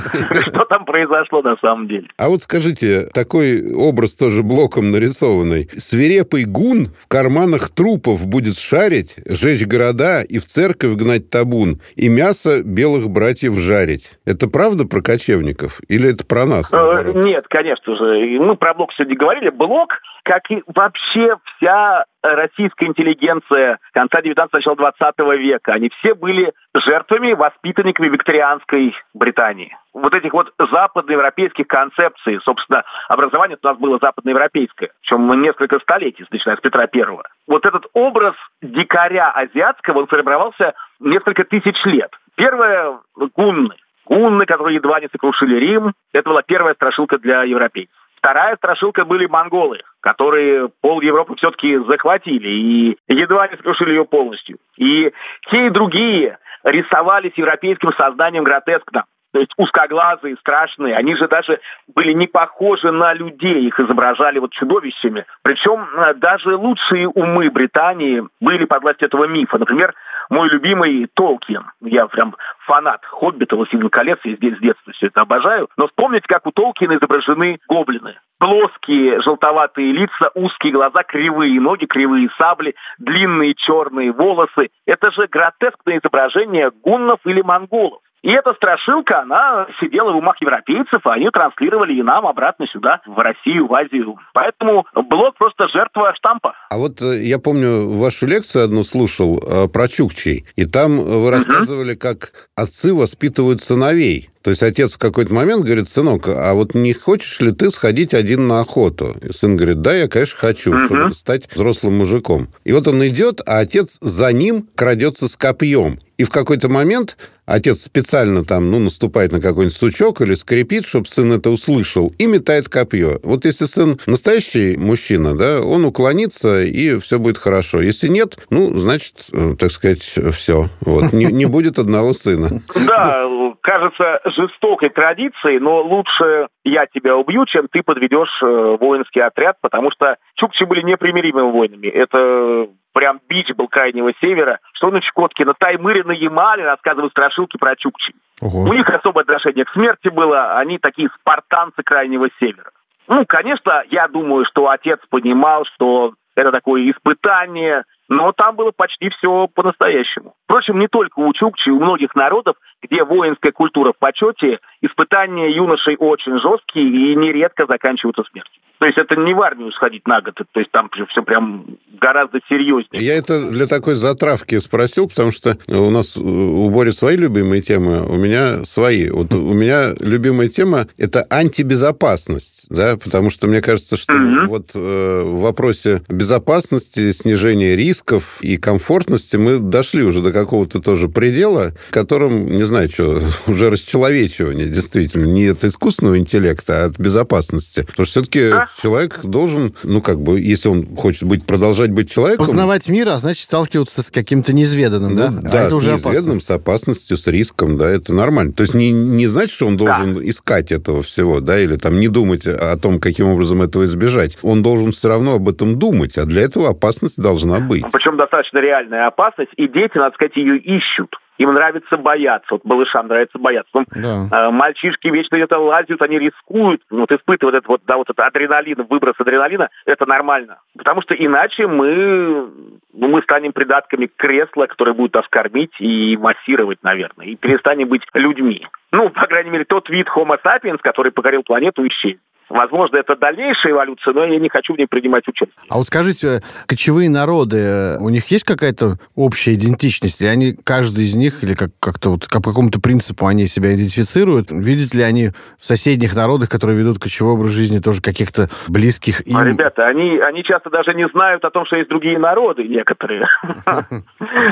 что 0.48 0.66
там 0.66 0.86
произошло 0.86 1.42
на 1.42 1.56
самом 1.58 1.88
деле. 1.88 2.08
А 2.18 2.30
вот 2.30 2.42
скажите, 2.42 3.08
такой 3.14 3.74
образ 3.74 4.16
тоже 4.16 4.44
блоком 4.44 4.92
нарисованный. 4.92 5.70
Свирепый 5.78 6.46
гун 6.46 6.88
в 6.98 7.08
карманах 7.08 7.70
трупов 7.70 8.26
будет 8.28 8.58
шарить, 8.58 9.16
жечь 9.26 9.66
города 9.66 10.22
и 10.22 10.38
в 10.38 10.46
церковь 10.46 10.94
гнать 10.94 11.30
табун, 11.30 11.82
и 11.96 12.08
мясо 12.08 12.62
белых 12.64 13.10
братьев 13.10 13.58
жарить. 13.58 14.20
Это 14.26 14.48
правда 14.48 14.86
про 14.86 15.02
кочевников? 15.02 15.82
Или 15.88 16.12
это 16.12 16.26
про 16.26 16.46
нас? 16.46 16.72
Наоборот? 16.72 17.16
Нет, 17.16 17.46
конечно 17.50 17.96
же. 17.96 18.40
Мы 18.40 18.56
про 18.56 18.74
блок 18.74 18.92
сегодня 18.96 19.18
говорили. 19.22 19.50
Блок, 19.50 20.00
как 20.24 20.50
и 20.50 20.64
вообще 20.66 21.38
вся 21.56 22.06
российская 22.24 22.88
интеллигенция 22.88 23.78
конца 23.94 24.22
19 24.22 24.52
начала 24.52 24.76
20 24.76 25.20
века. 25.40 25.74
Они 25.74 25.90
все 26.00 26.16
были 26.16 26.52
жертвами, 26.74 27.34
воспитанниками 27.34 28.10
викторианской 28.10 28.96
Британии. 29.14 29.76
Вот 29.94 30.14
этих 30.14 30.34
вот 30.34 30.52
западноевропейских 30.58 31.68
концепций, 31.68 32.40
собственно, 32.44 32.84
образование 33.10 33.58
у 33.62 33.68
нас 33.68 33.78
было 33.78 34.00
западноевропейское, 34.02 34.90
причем 35.02 35.42
несколько 35.42 35.80
столетий, 35.80 36.26
начиная 36.32 36.58
с 36.58 36.62
Петра 36.62 36.88
Первого. 36.88 37.24
Вот 37.48 37.66
этот 37.66 37.86
образ 37.94 38.36
дикаря 38.62 39.30
азиатского, 39.32 40.00
он 40.00 40.08
формировался 40.08 40.74
несколько 41.00 41.44
тысяч 41.44 41.76
лет. 41.86 42.12
Первое– 42.36 43.00
гунны. 43.36 43.76
Гунны, 44.06 44.46
которые 44.46 44.76
едва 44.76 45.00
не 45.00 45.08
сокрушили 45.12 45.56
Рим, 45.56 45.94
это 46.12 46.30
была 46.30 46.42
первая 46.42 46.74
страшилка 46.74 47.18
для 47.18 47.44
европейцев. 47.44 47.96
Вторая 48.22 48.56
страшилка 48.58 49.04
были 49.04 49.26
монголы, 49.26 49.80
которые 50.00 50.70
пол 50.82 51.02
Европы 51.02 51.36
все-таки 51.38 51.76
захватили 51.88 52.50
и 52.50 52.98
едва 53.08 53.48
не 53.48 53.58
сокрушили 53.58 53.90
ее 53.90 54.06
полностью. 54.06 54.60
И 54.78 55.12
те 55.50 55.66
и 55.66 55.72
другие 55.72 56.38
рисовались 56.64 57.34
европейским 57.36 57.92
созданием 57.94 58.44
гротескно. 58.44 59.06
То 59.34 59.40
есть 59.40 59.52
узкоглазые, 59.58 60.36
страшные. 60.38 60.96
Они 60.96 61.16
же 61.16 61.28
даже 61.28 61.60
были 61.96 62.14
не 62.14 62.28
похожи 62.28 62.92
на 62.92 63.14
людей, 63.14 63.66
их 63.66 63.80
изображали 63.80 64.40
вот 64.40 64.52
чудовищами. 64.52 65.26
Причем 65.42 65.88
э, 65.96 66.14
даже 66.16 66.56
лучшие 66.56 67.08
умы 67.08 67.50
Британии 67.50 68.24
были 68.40 68.66
под 68.66 68.84
властью 68.84 69.08
этого 69.08 69.26
мифа. 69.26 69.58
Например, 69.58 69.96
мой 70.32 70.50
любимый 70.50 71.08
Толкин. 71.14 71.66
Я 71.82 72.08
прям 72.08 72.36
фанат 72.66 73.06
Хоббита, 73.06 73.56
Властелин 73.56 73.90
колец, 73.90 74.18
я 74.24 74.36
здесь 74.38 74.58
с 74.58 74.62
детства 74.62 74.94
все 74.94 75.08
это 75.08 75.22
обожаю. 75.22 75.68
Но 75.78 75.88
вспомните, 75.88 76.26
как 76.28 76.48
у 76.48 76.52
Толкина 76.52 76.96
изображены 76.98 77.60
гоблины. 77.68 78.16
Плоские 78.40 79.22
желтоватые 79.22 79.92
лица, 79.92 80.32
узкие 80.34 80.72
глаза, 80.72 81.04
кривые 81.04 81.60
ноги, 81.60 81.86
кривые 81.86 82.30
сабли, 82.38 82.76
длинные 82.98 83.54
черные 83.56 84.14
волосы. 84.14 84.70
Это 84.88 85.12
же 85.12 85.28
гротескное 85.28 86.00
изображение 86.00 86.72
гуннов 86.82 87.20
или 87.26 87.42
монголов. 87.42 88.02
И 88.24 88.30
эта 88.30 88.54
страшилка, 88.54 89.22
она 89.22 89.68
сидела 89.80 90.12
в 90.12 90.18
умах 90.18 90.36
европейцев, 90.42 91.02
а 91.06 91.14
они 91.14 91.30
транслировали 91.32 91.94
и 91.94 92.04
нам 92.04 92.28
обратно 92.28 92.68
сюда, 92.68 93.02
в 93.08 93.18
Россию, 93.18 93.68
в 93.68 93.74
Азию. 93.74 94.18
Поэтому 94.34 94.86
блок 94.94 95.36
просто 95.38 95.68
жертва 95.70 96.14
штампа. 96.16 96.54
А 96.70 96.78
вот 96.78 97.02
э, 97.02 97.24
я 97.24 97.40
помню, 97.40 97.90
вашу 97.90 98.28
лекцию 98.28 98.66
одну 98.66 98.84
слушал 98.84 99.40
э, 99.40 99.68
про 99.68 99.88
Чукчей, 99.88 100.46
и 100.56 100.66
там 100.66 100.98
вы 100.98 101.32
рассказывали, 101.32 101.96
как 101.96 102.32
отцы 102.56 102.94
воспитывают 102.94 103.62
сыновей. 103.62 104.30
То 104.44 104.50
есть 104.50 104.64
отец 104.64 104.94
в 104.94 104.98
какой-то 104.98 105.34
момент 105.34 105.64
говорит, 105.64 105.88
сынок, 105.88 106.28
а 106.28 106.54
вот 106.54 106.74
не 106.74 106.94
хочешь 106.94 107.40
ли 107.40 107.52
ты 107.52 107.70
сходить 107.70 108.14
один 108.14 108.48
на 108.48 108.60
охоту? 108.60 109.16
И 109.22 109.32
сын 109.32 109.56
говорит, 109.56 109.82
да, 109.82 109.96
я, 109.96 110.08
конечно, 110.08 110.38
хочу, 110.38 110.74
uh 110.74 110.86
чтобы 110.86 111.14
стать 111.14 111.48
взрослым 111.54 112.00
мужиком. 112.00 112.48
И 112.64 112.72
вот 112.72 112.88
он 112.88 113.06
идет, 113.08 113.42
а 113.46 113.60
отец 113.60 114.00
за 114.02 114.34
ним 114.34 114.68
крадется 114.76 115.28
с 115.28 115.36
копьем. 115.36 116.00
И 116.18 116.24
в 116.24 116.30
какой-то 116.30 116.70
момент 116.70 117.18
отец 117.52 117.84
специально 117.84 118.44
там, 118.44 118.72
ну, 118.72 118.80
наступает 118.80 119.32
на 119.32 119.42
какой-нибудь 119.42 119.76
сучок 119.76 120.22
или 120.22 120.34
скрипит, 120.34 120.86
чтобы 120.86 121.06
сын 121.06 121.32
это 121.32 121.50
услышал, 121.50 122.12
и 122.18 122.26
метает 122.26 122.70
копье. 122.70 123.20
Вот 123.24 123.46
если 123.46 123.66
сын 123.66 124.00
настоящий 124.08 124.78
мужчина, 124.78 125.38
да, 125.38 125.62
он 125.62 125.86
уклонится, 125.86 126.64
и 126.64 127.00
все 127.00 127.20
будет 127.20 127.38
хорошо. 127.38 127.82
Если 127.82 128.08
нет, 128.08 128.38
ну, 128.50 128.74
значит, 128.78 129.30
э, 129.34 129.56
так 129.60 129.72
сказать, 129.72 130.02
все. 130.02 130.66
Вот. 130.82 131.14
Не, 131.14 131.26
не 131.26 131.46
будет 131.46 131.80
одного 131.80 132.14
сына. 132.14 132.62
Да, 132.88 133.28
кажется 133.62 134.22
жестокой 134.26 134.90
традицией, 134.90 135.60
но 135.60 135.82
лучше 135.82 136.48
я 136.64 136.86
тебя 136.94 137.16
убью, 137.16 137.46
чем 137.46 137.68
ты 137.72 137.82
подведешь 137.84 138.42
э, 138.44 138.78
воинский 138.80 139.22
отряд, 139.22 139.58
потому 139.62 139.92
что 139.92 140.16
чукчи 140.36 140.64
были 140.66 140.82
непримиримыми 140.82 141.52
воинами. 141.52 141.88
Это 141.88 142.68
прям 142.94 143.20
бич 143.28 143.50
был 143.56 143.68
крайнего 143.68 144.12
севера. 144.22 144.60
Что 144.74 144.92
на 144.92 145.02
Чукотке, 145.02 145.46
на 145.46 145.54
Таймыре, 145.54 146.04
на 146.04 146.12
Ямале 146.12 146.66
рассказывают 146.66 147.12
страшилки 147.12 147.58
про 147.58 147.76
чукчи. 147.76 148.14
Ого. 148.42 148.70
У 148.70 148.74
них 148.74 148.90
особое 148.90 149.24
отношение 149.24 149.66
к 149.66 149.72
смерти 149.72 150.10
было. 150.10 150.58
Они 150.58 150.78
такие 150.78 151.10
спартанцы 151.20 151.84
крайнего 151.84 152.28
севера. 152.40 152.72
Ну, 153.08 153.26
конечно, 153.26 153.84
я 153.90 154.08
думаю, 154.08 154.46
что 154.46 154.70
отец 154.70 155.00
понимал, 155.10 155.66
что 155.76 156.14
это 156.36 156.52
такое 156.52 156.90
испытание, 156.90 157.84
но 158.08 158.32
там 158.32 158.56
было 158.56 158.72
почти 158.76 159.10
все 159.10 159.48
по-настоящему. 159.54 160.34
Впрочем, 160.46 160.80
не 160.80 160.88
только 160.88 161.20
у 161.20 161.34
чукчи, 161.34 161.70
у 161.70 161.80
многих 161.80 162.16
народов, 162.16 162.56
где 162.82 163.04
воинская 163.04 163.52
культура 163.52 163.94
в 163.94 163.98
почете, 163.98 164.60
испытания 164.82 165.56
юношей 165.56 165.96
очень 165.98 166.40
жесткие 166.40 166.88
и 166.88 167.16
нередко 167.16 167.66
заканчиваются 167.68 168.24
смертью. 168.32 168.62
То 168.82 168.88
есть 168.88 168.98
это 168.98 169.16
не 169.16 169.36
в 169.36 169.42
армию 169.44 169.72
сходить 169.74 170.08
на 170.08 170.22
год, 170.22 170.34
то 170.34 170.60
есть 170.60 170.72
там 170.72 170.90
все 171.12 171.22
прям 171.22 171.66
гораздо 172.00 172.40
серьезнее. 172.50 173.06
Я 173.06 173.16
это 173.16 173.48
для 173.52 173.68
такой 173.68 173.94
затравки 173.94 174.58
спросил, 174.58 175.08
потому 175.08 175.32
что 175.32 175.56
у 175.70 175.92
нас 175.92 176.18
у 176.18 176.68
Бори 176.72 176.90
свои 176.90 177.16
любимые 177.16 177.62
темы, 177.62 178.02
у 178.02 178.16
меня 178.16 178.66
свои. 178.66 179.12
Вот 179.12 179.34
у 179.36 179.54
меня 179.54 179.94
любимая 180.00 180.48
тема– 180.48 180.88
это 180.98 181.28
антибезопасность, 181.30 182.66
да, 182.72 182.98
потому 182.98 183.30
что 183.30 183.48
мне 183.48 183.62
кажется, 183.62 183.98
что 183.98 184.14
mm-hmm. 184.14 184.48
вот 184.48 184.72
э, 184.74 185.22
в 185.26 185.42
вопросе 185.42 186.02
безопасности, 186.10 187.12
снижения 187.12 187.76
рисков 187.76 188.40
и 188.42 188.58
комфортности 188.58 189.38
мы 189.38 189.60
дошли 189.60 190.02
уже 190.02 190.24
до 190.24 190.32
какого-то 190.32 190.82
тоже 190.82 191.08
предела, 191.08 191.74
которым, 191.92 192.48
не 192.48 192.64
знаю, 192.72 192.90
что, 192.90 193.20
уже 193.48 193.70
расчеловечивание, 193.70 194.68
действительно, 194.68 195.26
не 195.26 195.48
от 195.48 195.64
искусственного 195.64 196.18
интеллекта, 196.18 196.84
а 196.84 196.86
от 196.86 196.98
безопасности. 196.98 197.82
Потому 197.82 198.06
что 198.06 198.22
все-таки 198.22 198.44
а? 198.46 198.66
человек 198.82 199.20
должен, 199.24 199.74
ну, 199.84 200.02
как 200.02 200.20
бы, 200.20 200.40
если 200.40 200.70
он 200.70 200.96
хочет 200.96 201.24
быть, 201.24 201.46
продолжать 201.46 201.92
быть 201.92 202.10
человеком... 202.10 202.46
Познавать 202.46 202.88
мир, 202.88 203.10
а 203.10 203.18
значит, 203.18 203.44
сталкиваться 203.44 204.02
с 204.02 204.10
каким-то 204.10 204.54
неизведанным, 204.54 205.16
ну, 205.16 205.18
да? 205.18 205.28
Да, 205.52 205.62
а 205.62 205.62
это 205.64 205.70
с 205.72 205.74
уже 205.74 205.92
неизведанным, 205.92 206.38
опасность. 206.38 206.48
с 206.48 206.52
опасностью, 206.52 207.18
с 207.18 207.28
риском, 207.28 207.78
да, 207.78 207.90
это 207.90 208.14
нормально. 208.14 208.54
То 208.54 208.64
есть 208.64 208.74
не, 208.74 208.92
не 208.92 209.28
значит, 209.28 209.52
что 209.52 209.68
он 209.68 209.78
должен 209.78 210.16
да. 210.16 210.22
искать 210.24 210.72
этого 210.72 211.04
всего, 211.04 211.40
да, 211.40 211.60
или 211.60 211.76
там 211.76 212.00
не 212.00 212.08
думать 212.08 212.48
о 212.48 212.78
том, 212.78 213.00
каким 213.00 213.28
образом 213.28 213.62
этого 213.62 213.86
избежать. 213.86 214.38
Он 214.42 214.64
должен 214.64 214.92
все 214.92 215.10
равно 215.10 215.36
об 215.36 215.50
этом 215.50 215.78
думать, 215.78 216.18
а 216.18 216.26
для 216.26 216.42
этого 216.44 216.70
опасность 216.70 217.22
должна 217.22 217.60
быть. 217.60 217.84
Причем 217.92 218.18
достаточно 218.18 218.60
реальная 218.60 219.08
опасность, 219.08 219.52
и 219.58 219.68
дети, 219.68 219.98
надо 219.98 220.16
сказать, 220.16 220.36
ее 220.36 220.58
ищут. 220.58 221.16
Им 221.38 221.54
нравится 221.54 221.98
бояться. 221.98 222.48
Вот 222.52 222.66
малышам 222.66 223.08
нравится 223.08 223.40
бояться. 223.40 223.72
Ну, 223.74 223.86
да. 223.96 224.28
э, 224.32 224.52
мальчишки 224.52 225.08
вечно 225.08 225.38
где-то 225.38 225.58
лазят, 225.58 226.02
они 226.02 226.20
рискуют. 226.20 226.82
Вот 226.90 227.12
испытывают 227.12 227.56
этот 227.56 227.68
вот, 227.68 227.82
да, 227.86 227.98
вот 227.98 228.10
этот 228.10 228.20
адреналин, 228.20 228.86
выброс 228.90 229.16
адреналина, 229.18 229.70
это 229.86 230.06
нормально. 230.06 230.60
Потому 230.78 231.02
что 231.02 231.16
иначе 231.16 231.68
мы, 231.68 232.50
ну, 232.94 233.08
мы 233.08 233.22
станем 233.24 233.54
придатками 233.54 234.10
кресла, 234.16 234.68
которое 234.68 234.94
будет 234.94 235.14
нас 235.14 235.26
кормить 235.30 235.74
и 235.80 236.18
массировать, 236.18 236.80
наверное, 236.84 237.28
и 237.28 237.36
перестанем 237.36 237.88
быть 237.88 238.04
людьми. 238.14 238.68
Ну, 238.92 239.10
по 239.10 239.26
крайней 239.28 239.50
мере, 239.50 239.66
тот 239.66 239.90
вид 239.90 240.08
Homo 240.16 240.38
sapiens, 240.44 240.80
который 240.82 241.12
покорил 241.12 241.44
планету, 241.44 241.86
исчезнет. 241.88 242.20
Возможно, 242.52 242.98
это 242.98 243.16
дальнейшая 243.16 243.72
эволюция, 243.74 244.14
но 244.14 244.26
я 244.26 244.40
не 244.40 244.50
хочу 244.50 244.74
в 244.74 244.78
ней 244.78 244.86
принимать 244.88 245.28
участие. 245.28 245.56
А 245.70 245.78
вот 245.78 245.88
скажите, 245.88 246.42
кочевые 246.68 247.10
народы, 247.10 247.98
у 248.00 248.10
них 248.10 248.28
есть 248.30 248.44
какая-то 248.44 248.96
общая 249.16 249.54
идентичность? 249.54 250.20
Или 250.22 250.28
они, 250.28 250.54
каждый 250.64 251.06
из 251.06 251.16
них, 251.16 251.44
или 251.44 251.54
как- 251.56 251.72
как-то 251.80 252.10
вот 252.12 252.28
по 252.30 252.42
какому-то 252.50 252.82
принципу 252.82 253.26
они 253.26 253.48
себя 253.48 253.74
идентифицируют? 253.74 254.52
Видят 254.52 254.94
ли 254.94 255.02
они 255.02 255.30
в 255.58 255.66
соседних 255.66 256.16
народах, 256.16 256.50
которые 256.50 256.78
ведут 256.78 257.00
кочевой 257.00 257.34
образ 257.34 257.52
жизни, 257.52 257.80
тоже 257.80 258.02
каких-то 258.02 258.50
близких 258.68 259.26
им? 259.28 259.38
А, 259.38 259.46
ребята, 259.46 259.88
они, 259.88 260.20
они 260.20 260.44
часто 260.44 260.70
даже 260.70 260.94
не 260.94 261.08
знают 261.10 261.46
о 261.46 261.50
том, 261.52 261.66
что 261.66 261.78
есть 261.78 261.90
другие 261.90 262.20
народы 262.20 262.64
некоторые. 262.68 263.26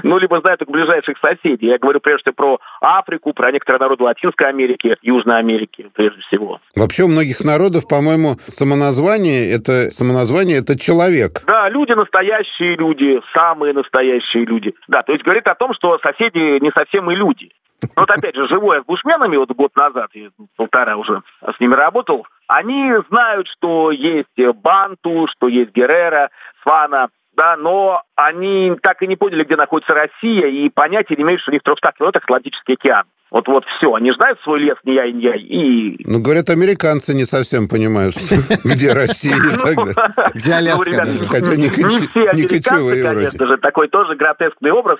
Ну, 0.04 0.18
либо 0.18 0.40
знают 0.42 0.60
только 0.60 0.72
ближайших 0.72 1.18
соседей. 1.20 1.68
Я 1.68 1.78
говорю 1.78 2.00
прежде 2.00 2.32
про 2.32 2.60
Африку, 2.82 3.34
про 3.34 3.52
некоторые 3.52 3.80
народы 3.80 4.04
Латинской 4.04 4.48
Америки, 4.48 4.96
Южной 5.02 5.40
Америки, 5.40 5.90
прежде 5.94 6.22
всего. 6.22 6.60
Вообще 6.76 7.04
у 7.04 7.08
многих 7.08 7.44
народов 7.44 7.88
по-моему, 7.90 8.36
самоназвание 8.48 9.52
это 9.52 9.90
самоназвание 9.90 10.60
это 10.60 10.78
человек. 10.78 11.42
Да, 11.46 11.70
люди 11.70 11.94
настоящие 11.94 12.76
люди, 12.76 13.20
самые 13.34 13.74
настоящие 13.74 14.46
люди. 14.46 14.74
Да, 14.88 15.04
то 15.04 15.12
есть 15.12 15.24
говорит 15.24 15.48
о 15.48 15.56
том, 15.56 15.74
что 15.74 15.98
соседи 16.00 16.62
не 16.62 16.72
совсем 16.72 17.10
и 17.12 17.16
люди. 17.16 17.52
Вот 17.96 18.10
опять 18.10 18.36
же, 18.36 18.48
живу 18.48 18.74
я 18.74 18.82
с 18.82 18.86
бушменами 18.86 19.38
вот 19.38 19.52
год 19.52 19.74
назад, 19.76 20.12
полтора 20.58 20.98
уже 20.98 21.22
с 21.42 21.60
ними 21.62 21.74
работал, 21.76 22.28
они 22.48 22.92
знают, 23.10 23.48
что 23.56 23.92
есть 23.92 24.56
Банту, 24.62 25.28
что 25.32 25.48
есть 25.48 25.72
Геррера, 25.74 26.30
Свана, 26.62 27.08
да, 27.38 27.56
но 27.56 28.02
они 28.16 28.76
так 28.82 29.02
и 29.02 29.08
не 29.08 29.16
поняли, 29.16 29.46
где 29.46 29.56
находится 29.56 29.94
Россия, 29.94 30.48
и 30.48 30.68
понятия 30.70 31.16
не 31.16 31.24
имеют, 31.24 31.42
что 31.42 31.52
у 31.52 31.54
них 31.54 31.62
в 31.62 31.66
300 31.66 31.94
километрах 31.98 32.24
Атлантический 32.26 32.74
океан. 32.74 33.06
Вот, 33.32 33.48
вот 33.48 33.64
все. 33.78 33.94
Они 33.94 34.12
знают 34.12 34.40
свой 34.42 34.60
лес, 34.60 34.78
не 34.84 34.96
я 34.96 35.06
и 35.06 35.14
не 35.14 35.24
я. 35.24 35.36
И... 35.36 36.04
Ну, 36.06 36.22
говорят, 36.22 36.50
американцы 36.50 37.14
не 37.14 37.26
совсем 37.26 37.68
понимают, 37.68 38.16
где 38.64 38.94
Россия 38.94 39.36
и 39.36 39.58
так 39.58 39.76
далее. 39.76 40.32
Где 40.34 40.54
Аляска 40.54 41.06
ну, 41.06 41.28
Хотя 41.28 41.56
не 41.56 41.70
все 41.70 42.30
американцы, 42.30 43.04
конечно 43.04 43.48
же, 43.48 43.58
такой 43.58 43.88
тоже 43.90 44.16
гротескный 44.16 44.72
образ 44.72 45.00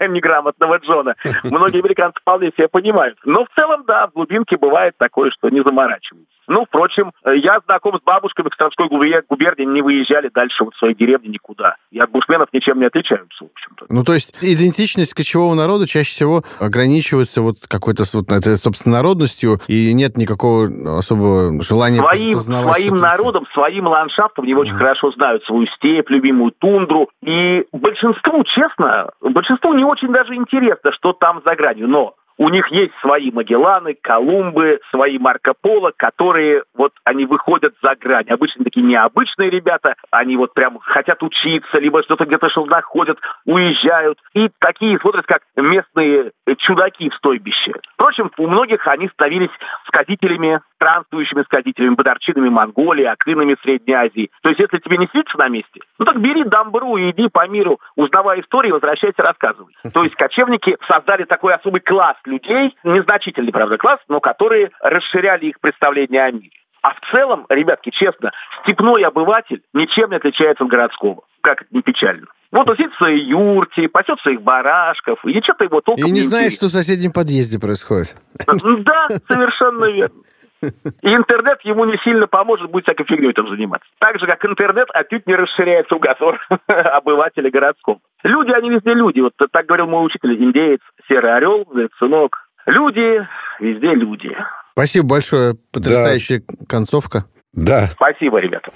неграмотного 0.00 0.78
Джона. 0.78 1.14
Многие 1.44 1.80
американцы 1.80 2.20
вполне 2.20 2.50
себя 2.56 2.68
понимают. 2.68 3.18
Но 3.24 3.44
в 3.44 3.48
целом, 3.54 3.84
да, 3.86 4.06
в 4.08 4.12
глубинке 4.12 4.56
бывает 4.56 4.94
такое, 4.98 5.30
что 5.30 5.48
не 5.48 5.62
заморачиваются. 5.62 6.30
Ну, 6.50 6.64
впрочем, 6.66 7.12
я 7.24 7.60
знаком 7.64 7.96
с 7.96 8.02
бабушками 8.02 8.46
в 8.46 8.50
Костромской 8.50 8.88
губернии, 8.88 9.64
не 9.64 9.82
выезжали 9.82 10.30
дальше 10.34 10.64
вот 10.64 10.74
своей 10.74 10.96
деревни 10.96 11.28
никуда. 11.28 11.76
И 11.92 12.00
от 12.00 12.10
бушменов 12.10 12.48
ничем 12.52 12.80
не 12.80 12.86
отличаются, 12.86 13.44
в 13.44 13.50
общем-то. 13.52 13.86
Ну, 13.88 14.02
то 14.02 14.14
есть 14.14 14.34
идентичность 14.42 15.14
кочевого 15.14 15.54
народа 15.54 15.86
чаще 15.86 16.10
всего 16.10 16.42
ограничивается 16.90 17.42
вот 17.42 17.56
какой-то 17.68 18.04
вот 18.12 18.30
этой, 18.30 18.56
собственно, 18.56 18.96
народностью, 18.96 19.58
и 19.68 19.92
нет 19.94 20.16
никакого 20.16 20.66
особого 20.98 21.62
желания 21.62 21.98
своим, 21.98 22.32
познавать 22.32 22.76
Своим 22.76 22.96
народом, 22.96 23.46
своим 23.54 23.86
ландшафтом 23.86 24.44
они 24.44 24.54
очень 24.54 24.74
хорошо 24.74 25.12
знают 25.12 25.44
свою 25.44 25.66
степь, 25.76 26.10
любимую 26.10 26.52
тундру. 26.58 27.08
И 27.22 27.64
большинству, 27.72 28.44
честно, 28.44 29.10
большинству 29.20 29.74
не 29.74 29.84
очень 29.84 30.12
даже 30.12 30.34
интересно, 30.34 30.90
что 30.92 31.12
там 31.12 31.40
за 31.44 31.54
гранью. 31.54 31.88
Но 31.88 32.14
у 32.40 32.48
них 32.48 32.66
есть 32.68 32.94
свои 33.02 33.30
Магелланы, 33.30 33.94
Колумбы, 34.02 34.80
свои 34.90 35.18
Марко 35.18 35.52
Поло, 35.60 35.92
которые 35.94 36.62
вот 36.74 36.92
они 37.04 37.26
выходят 37.26 37.74
за 37.82 37.94
грань. 37.96 38.30
Обычно 38.30 38.64
такие 38.64 38.84
необычные 38.84 39.50
ребята, 39.50 39.94
они 40.10 40.38
вот 40.38 40.54
прям 40.54 40.78
хотят 40.78 41.22
учиться, 41.22 41.78
либо 41.78 42.02
что-то 42.02 42.24
где-то 42.24 42.48
что 42.48 42.64
находят, 42.64 43.18
уезжают. 43.44 44.18
И 44.32 44.48
такие 44.58 44.98
смотрят, 45.00 45.26
как 45.26 45.42
местные 45.54 46.32
чудаки 46.56 47.10
в 47.10 47.14
стойбище. 47.16 47.74
Впрочем, 47.92 48.30
у 48.38 48.46
многих 48.46 48.88
они 48.88 49.08
становились 49.08 49.50
сказителями, 49.86 50.62
странствующими 50.80 51.42
сказителями, 51.42 51.94
бодарчинами 51.94 52.48
Монголии, 52.48 53.04
акринами 53.04 53.56
Средней 53.62 53.94
Азии. 53.94 54.30
То 54.42 54.48
есть, 54.48 54.60
если 54.60 54.78
тебе 54.78 54.96
не 54.96 55.06
сидится 55.08 55.36
на 55.36 55.48
месте, 55.48 55.80
ну 55.98 56.06
так 56.06 56.18
бери 56.20 56.44
дамбру 56.44 56.96
и 56.96 57.10
иди 57.10 57.28
по 57.28 57.46
миру, 57.46 57.78
узнавай 57.96 58.40
истории, 58.40 58.70
возвращайся, 58.70 59.22
рассказывай. 59.22 59.74
То 59.94 60.02
есть, 60.02 60.14
кочевники 60.14 60.76
создали 60.88 61.24
такой 61.24 61.54
особый 61.54 61.82
класс 61.82 62.16
людей, 62.24 62.74
незначительный, 62.82 63.52
правда, 63.52 63.76
класс, 63.76 64.00
но 64.08 64.20
которые 64.20 64.70
расширяли 64.80 65.46
их 65.46 65.60
представление 65.60 66.22
о 66.24 66.30
мире. 66.30 66.50
А 66.82 66.94
в 66.94 67.00
целом, 67.12 67.44
ребятки, 67.50 67.90
честно, 67.90 68.32
степной 68.62 69.02
обыватель 69.02 69.60
ничем 69.74 70.08
не 70.10 70.16
отличается 70.16 70.64
от 70.64 70.70
городского. 70.70 71.24
Как 71.42 71.60
это 71.60 71.68
не 71.72 71.82
печально. 71.82 72.26
Вот 72.52 72.68
он 72.68 72.76
сидит 72.76 72.92
в 72.92 72.96
своей 72.96 73.24
юрте, 73.26 73.88
пасет 73.88 74.18
своих 74.20 74.42
барашков, 74.42 75.18
и 75.24 75.40
что-то 75.40 75.64
его 75.64 75.80
толком 75.82 76.04
И 76.04 76.10
не, 76.10 76.16
не 76.16 76.20
знает, 76.22 76.52
что 76.52 76.66
в 76.66 76.70
соседнем 76.70 77.12
подъезде 77.12 77.60
происходит. 77.60 78.16
Да, 78.46 79.08
совершенно 79.28 79.90
верно. 79.90 80.14
И 80.62 81.08
интернет 81.08 81.58
ему 81.62 81.84
не 81.84 81.96
сильно 82.04 82.26
поможет, 82.26 82.70
будет 82.70 82.84
всякой 82.84 83.04
фигней 83.06 83.32
там 83.32 83.48
заниматься. 83.48 83.88
Так 83.98 84.18
же, 84.18 84.26
как 84.26 84.44
интернет 84.44 84.88
отнюдь 84.92 85.26
не 85.26 85.34
расширяет 85.34 85.88
кругозор 85.88 86.38
обывателя 86.66 87.50
городского. 87.50 87.98
Люди, 88.22 88.50
они 88.50 88.70
везде 88.70 88.94
люди. 88.94 89.20
Вот 89.20 89.32
так 89.50 89.66
говорил 89.66 89.86
мой 89.86 90.06
учитель, 90.06 90.34
индеец, 90.42 90.80
серый 91.08 91.34
орел, 91.34 91.64
говорит, 91.64 91.90
сынок, 91.98 92.36
люди, 92.66 93.26
везде 93.58 93.94
люди. 93.94 94.36
Спасибо 94.72 95.08
большое. 95.08 95.54
Потрясающая 95.72 96.40
да. 96.40 96.66
концовка. 96.68 97.24
Да. 97.52 97.86
Спасибо, 97.86 98.38
ребята. 98.38 98.70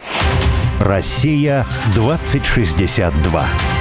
Россия 0.81 1.65
2062. 1.95 3.74